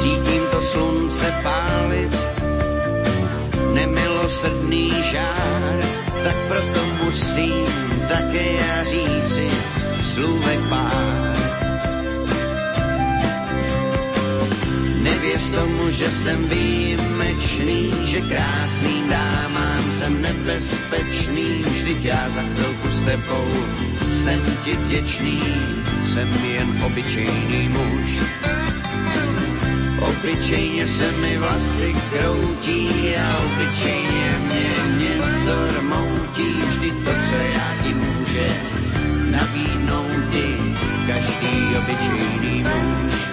Cítím 0.02 0.44
to 0.52 0.62
slunce 0.62 1.28
pálit, 1.44 2.14
nemilosrdný 3.74 4.90
žár, 5.12 5.76
tak 6.24 6.38
proto 6.48 6.82
musím 7.06 7.66
také 8.08 8.46
já 8.54 8.84
říci 8.84 9.48
slůvek 10.04 10.60
pár. 10.70 11.33
Nevěř 15.24 15.50
tomu, 15.50 15.90
že 15.90 16.12
jsem 16.12 16.50
výjimečný, 16.50 17.94
že 18.04 18.22
krásným 18.22 19.10
dámám 19.10 19.92
jsem 19.92 20.22
nebezpečný, 20.22 21.64
vždyť 21.72 22.04
já 22.04 22.30
za 22.30 22.42
chvilku 22.42 22.90
s 22.90 23.02
tebou 23.02 23.48
jsem 24.12 24.42
ti 24.66 24.72
vděčný, 24.76 25.42
jsem 26.14 26.28
jen 26.46 26.84
obyčejný 26.86 27.70
muž. 27.70 28.10
Obyčejně 30.00 30.88
se 30.88 31.12
mi 31.12 31.38
vlasy 31.38 31.96
kroutí 32.12 33.16
a 33.16 33.38
obyčejně 33.38 34.36
mě 34.46 34.72
něco 35.06 35.54
rmoutí, 35.80 36.52
vždyť 36.70 36.94
to, 36.94 37.12
co 37.30 37.36
já 37.36 37.76
ti 37.84 37.94
může 37.94 38.48
nabídnout 39.32 40.32
ti 40.32 40.58
každý 41.08 41.76
obyčejný 41.80 42.64
muž. 42.64 43.33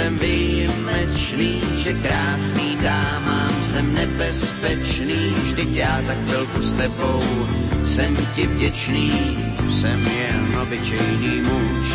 Jsem 0.00 0.18
výjimečný, 0.18 1.60
že 1.76 1.92
krásný 1.92 2.78
dámám 2.82 3.52
jsem 3.60 3.94
nebezpečný, 3.94 5.30
vždyť 5.44 5.68
já 5.72 6.02
za 6.02 6.14
chvilku 6.14 6.60
s 6.60 6.72
tebou 6.72 7.22
jsem 7.84 8.16
ti 8.34 8.46
vděčný, 8.46 9.12
jsem 9.70 10.00
jen 10.06 10.58
obyčejný 10.62 11.40
muž. 11.40 11.86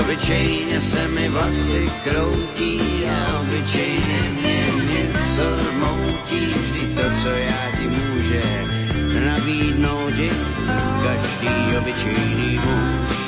Obyčejně 0.00 0.80
se 0.80 1.08
mi 1.08 1.28
vlasy 1.28 1.90
kroutí 2.04 2.80
a 3.08 3.40
obyčejně 3.40 4.20
mě 4.40 4.60
něco 4.92 5.44
rmoutí, 5.70 6.44
vždy 6.62 6.80
to, 6.96 7.02
co 7.22 7.28
já 7.28 7.62
ti 7.80 7.86
může 7.88 8.42
nabídnout 9.24 10.14
je 10.16 10.30
každý 11.02 11.76
obyčejný 11.78 12.60
muž. 12.64 13.19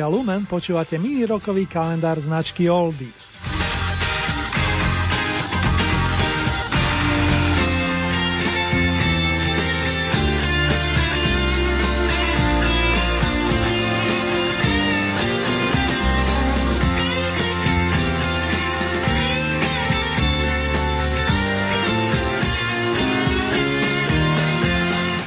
Rádia 0.00 0.16
Lumen 0.16 0.48
počúvate 0.48 0.96
mini 0.96 1.28
rokový 1.28 1.68
kalendár 1.68 2.16
značky 2.16 2.72
Oldies. 2.72 3.36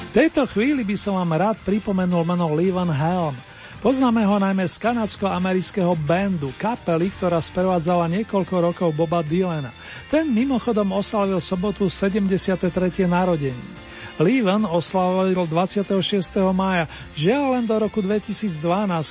V 0.10 0.18
tejto 0.18 0.50
chvíli 0.50 0.82
by 0.82 0.98
som 0.98 1.22
vám 1.22 1.38
rád 1.38 1.62
pripomenul 1.62 2.26
meno 2.26 2.50
Lee 2.58 2.74
Helm– 2.74 3.38
Poznáme 3.84 4.24
ho 4.24 4.40
najmä 4.40 4.64
z 4.64 4.80
kanadsko-amerického 4.80 5.92
bandu, 6.08 6.56
kapely, 6.56 7.12
ktorá 7.12 7.44
sprevádzala 7.44 8.08
niekoľko 8.16 8.72
rokov 8.72 8.90
Boba 8.96 9.20
Dylana. 9.20 9.76
Ten 10.08 10.32
mimochodom 10.32 10.96
oslavil 10.96 11.44
sobotu 11.44 11.92
73. 11.92 12.72
narodení. 13.04 13.60
Leven 14.24 14.64
oslavil 14.64 15.36
26. 15.36 16.00
mája, 16.56 16.88
žiaľ 17.12 17.60
len 17.60 17.68
do 17.68 17.76
roku 17.76 18.00
2012, 18.00 18.56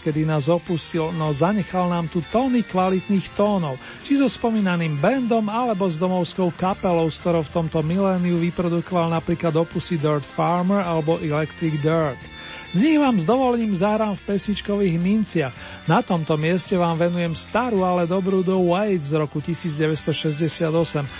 kedy 0.08 0.24
nás 0.24 0.48
opustil, 0.48 1.12
no 1.20 1.36
zanechal 1.36 1.92
nám 1.92 2.08
tu 2.08 2.24
tóny 2.32 2.64
kvalitných 2.64 3.28
tónov, 3.36 3.76
či 4.00 4.16
so 4.16 4.24
spomínaným 4.24 4.96
bandom, 4.96 5.52
alebo 5.52 5.84
s 5.84 6.00
domovskou 6.00 6.48
kapelou, 6.56 7.12
s 7.12 7.20
ktorou 7.20 7.44
v 7.44 7.60
tomto 7.60 7.84
miléniu 7.84 8.40
vyprodukoval 8.40 9.12
napríklad 9.12 9.52
opusy 9.52 10.00
Dirt 10.00 10.24
Farmer 10.24 10.80
alebo 10.80 11.20
Electric 11.20 11.76
Dirt. 11.84 12.31
Z 12.72 12.80
nich 12.80 12.96
vám 12.96 13.20
s 13.20 13.28
dovolením 13.28 13.76
zahrám 13.76 14.16
v 14.16 14.32
pesničkových 14.32 14.96
minciach. 14.96 15.52
Na 15.84 16.00
tomto 16.00 16.40
mieste 16.40 16.72
vám 16.72 16.96
venujem 16.96 17.36
starú, 17.36 17.84
ale 17.84 18.08
dobrú 18.08 18.40
do 18.40 18.56
White 18.64 19.12
z 19.12 19.12
roku 19.20 19.44
1968 19.44 20.72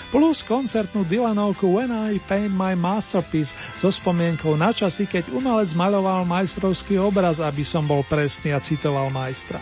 plus 0.08 0.40
koncertnú 0.48 1.04
Dylanovku 1.04 1.68
When 1.68 1.92
I 1.92 2.16
Paint 2.24 2.56
My 2.56 2.72
Masterpiece 2.72 3.52
so 3.84 3.92
spomienkou 3.92 4.56
na 4.56 4.72
časy, 4.72 5.04
keď 5.04 5.28
umelec 5.28 5.76
maľoval 5.76 6.24
majstrovský 6.24 6.96
obraz, 6.96 7.36
aby 7.44 7.68
som 7.68 7.84
bol 7.84 8.00
presný 8.00 8.56
a 8.56 8.60
citoval 8.62 9.12
majstra. 9.12 9.60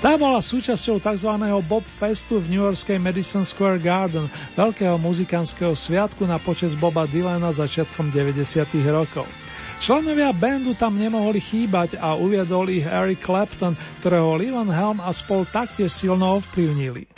Tá 0.00 0.16
bola 0.16 0.40
súčasťou 0.40 1.04
tzv. 1.04 1.36
Bob 1.68 1.84
Festu 1.84 2.40
v 2.40 2.48
New 2.48 2.64
Yorkskej 2.64 2.96
Madison 2.96 3.44
Square 3.44 3.84
Garden, 3.84 4.32
veľkého 4.56 4.96
muzikantského 4.96 5.76
sviatku 5.76 6.24
na 6.24 6.40
počas 6.40 6.72
Boba 6.72 7.04
Dylana 7.04 7.52
začiatkom 7.52 8.08
90. 8.08 8.40
rokov. 8.88 9.28
Členovia 9.76 10.32
bandu 10.32 10.72
tam 10.74 10.96
nemohli 10.96 11.38
chýbať 11.38 12.00
a 12.00 12.16
uviedol 12.16 12.68
ich 12.72 12.88
Eric 12.88 13.22
Clapton, 13.22 13.76
ktorého 14.00 14.34
Levan 14.34 14.72
Helm 14.72 14.98
a 14.98 15.12
spol 15.12 15.44
taktiež 15.48 15.92
silno 15.92 16.40
ovplyvnili. 16.40 17.15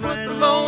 put 0.00 0.16
the 0.26 0.34
load 0.34 0.63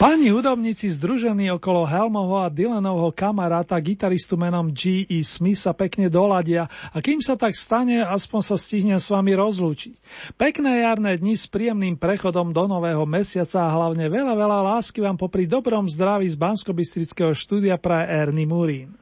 Páni 0.00 0.32
hudobníci 0.32 0.88
združení 0.96 1.52
okolo 1.52 1.84
Helmovho 1.84 2.40
a 2.40 2.48
Dylanovho 2.48 3.12
kamaráta, 3.12 3.76
gitaristu 3.76 4.32
menom 4.32 4.72
G.E. 4.72 5.20
Smith 5.20 5.60
sa 5.60 5.76
pekne 5.76 6.08
doladia 6.08 6.72
a 6.96 7.04
kým 7.04 7.20
sa 7.20 7.36
tak 7.36 7.52
stane, 7.52 8.00
aspoň 8.00 8.40
sa 8.40 8.56
stihne 8.56 8.96
s 8.96 9.12
vami 9.12 9.36
rozlúčiť. 9.36 10.00
Pekné 10.40 10.88
jarné 10.88 11.20
dni 11.20 11.36
s 11.36 11.44
príjemným 11.52 12.00
prechodom 12.00 12.48
do 12.48 12.64
nového 12.64 13.04
mesiaca 13.04 13.60
a 13.60 13.76
hlavne 13.76 14.08
veľa, 14.08 14.32
veľa 14.40 14.58
lásky 14.72 15.04
vám 15.04 15.20
popri 15.20 15.44
dobrom 15.44 15.84
zdraví 15.84 16.32
z 16.32 16.36
bansko 16.40 16.72
štúdia 17.36 17.76
praje 17.76 18.08
Ernie 18.08 18.48
Murín. 18.48 18.96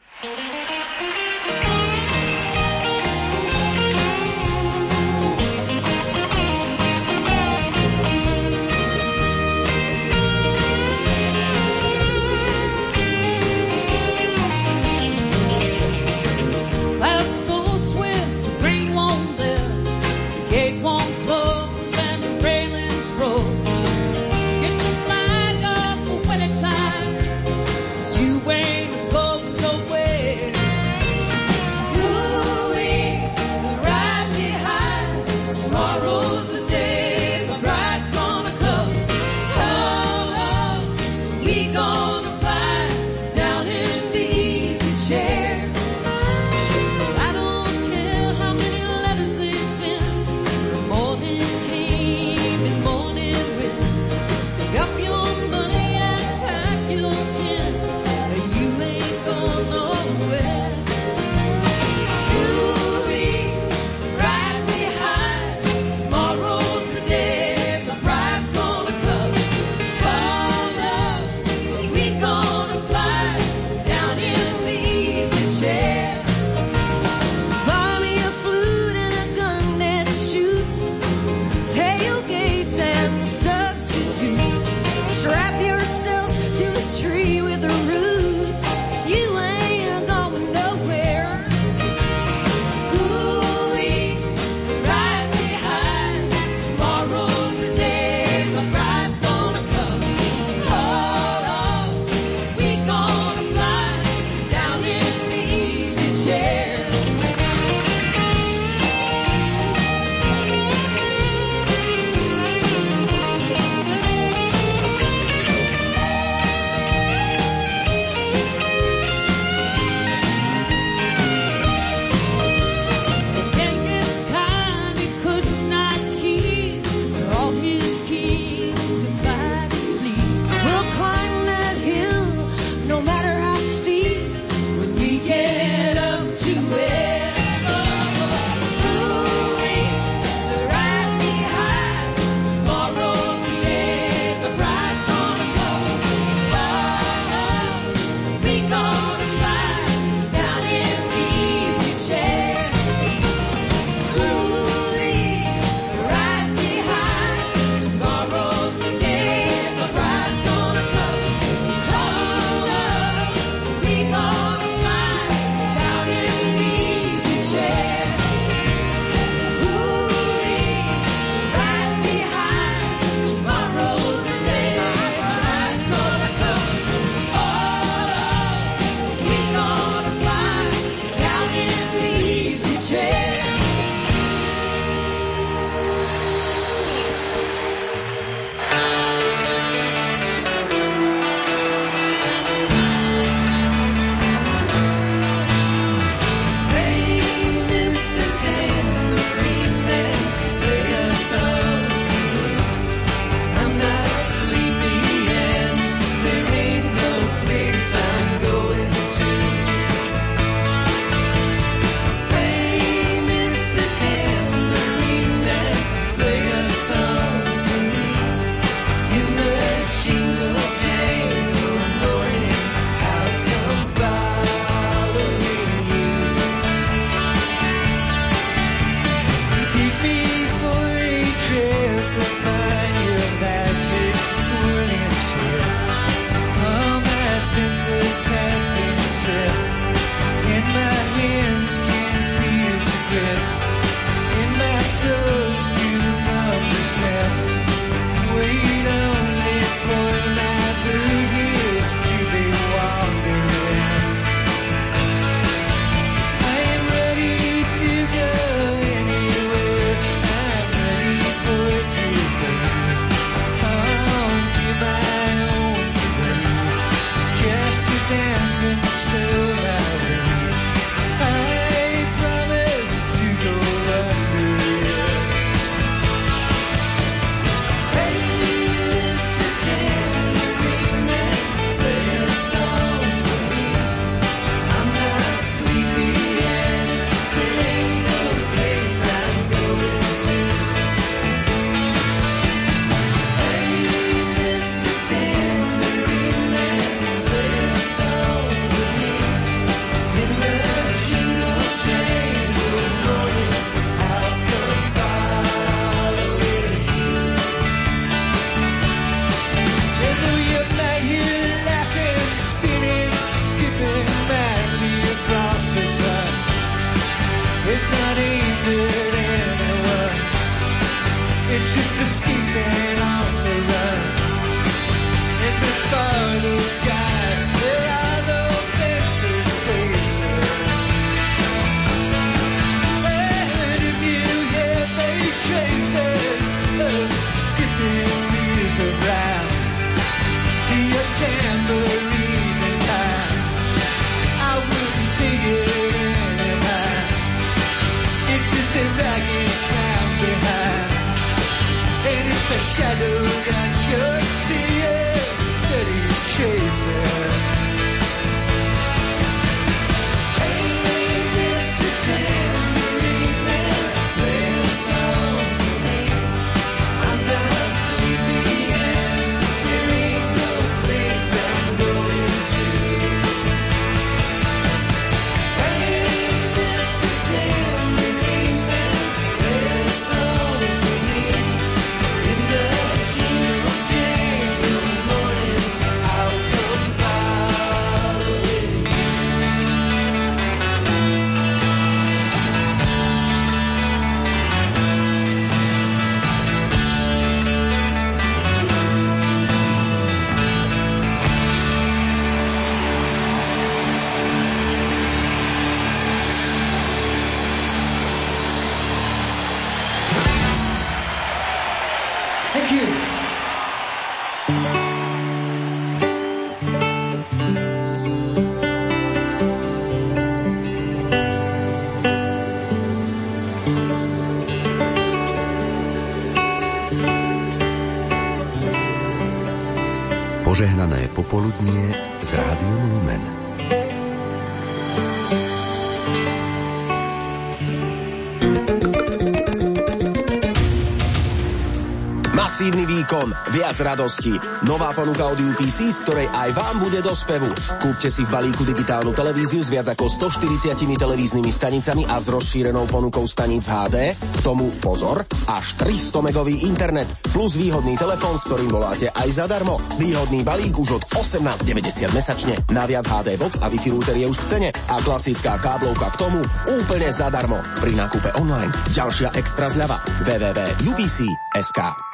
Viac 443.59 443.75
radosti. 443.83 444.39
Nová 444.63 444.95
ponuka 444.95 445.27
od 445.27 445.35
UPC, 445.35 445.91
z 445.91 445.99
ktorej 446.07 446.31
aj 446.31 446.55
vám 446.55 446.79
bude 446.79 447.03
do 447.03 447.11
spevu. 447.11 447.51
Kúpte 447.83 448.07
si 448.07 448.23
v 448.23 448.31
balíku 448.31 448.63
digitálnu 448.63 449.11
televíziu 449.11 449.59
s 449.59 449.67
viac 449.67 449.91
ako 449.91 450.07
140 450.39 450.79
televíznymi 450.79 451.51
stanicami 451.51 452.07
a 452.07 452.23
s 452.23 452.31
rozšírenou 452.31 452.87
ponukou 452.87 453.27
staníc 453.27 453.67
HD. 453.67 454.15
K 454.15 454.39
tomu, 454.47 454.71
pozor, 454.79 455.27
až 455.51 455.67
300 455.83 456.31
megový 456.31 456.71
internet 456.71 457.11
plus 457.35 457.59
výhodný 457.59 457.99
telefón, 457.99 458.39
s 458.39 458.47
ktorým 458.47 458.71
voláte 458.71 459.11
aj 459.11 459.27
zadarmo. 459.27 459.83
Výhodný 459.99 460.47
balík 460.47 460.79
už 460.79 461.03
od 461.03 461.05
18,90 461.19 462.15
mesačne. 462.15 462.55
Na 462.71 462.87
viac 462.87 463.11
HD 463.11 463.35
box 463.43 463.59
a 463.59 463.67
Wi-Fi 463.67 463.91
router 463.91 464.15
je 464.23 464.31
už 464.31 464.39
v 464.39 464.49
cene 464.55 464.69
a 464.71 465.03
klasická 465.03 465.59
káblovka 465.59 466.15
k 466.15 466.21
tomu 466.23 466.39
úplne 466.79 467.11
zadarmo. 467.11 467.59
Pri 467.83 467.91
nákupe 467.99 468.39
online 468.39 468.71
ďalšia 468.95 469.35
extra 469.35 469.67
zľava 469.67 469.99
www.ubc.sk 470.23 472.08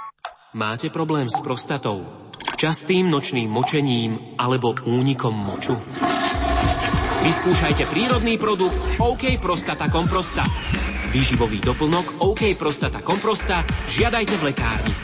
Máte 0.54 0.86
problém 0.86 1.26
s 1.26 1.34
prostatou, 1.42 2.06
častým 2.54 3.10
nočným 3.10 3.50
močením 3.50 4.38
alebo 4.38 4.70
únikom 4.86 5.34
moču? 5.34 5.74
Vyskúšajte 7.26 7.90
prírodný 7.90 8.38
produkt 8.38 8.78
OK 9.02 9.34
Prostata 9.42 9.90
Komprosta. 9.90 10.46
Výživový 11.10 11.58
doplnok 11.58 12.22
OK 12.22 12.54
Prostata 12.54 13.02
Komprosta 13.02 13.66
žiadajte 13.90 14.34
v 14.38 14.42
lekárni. 14.46 15.03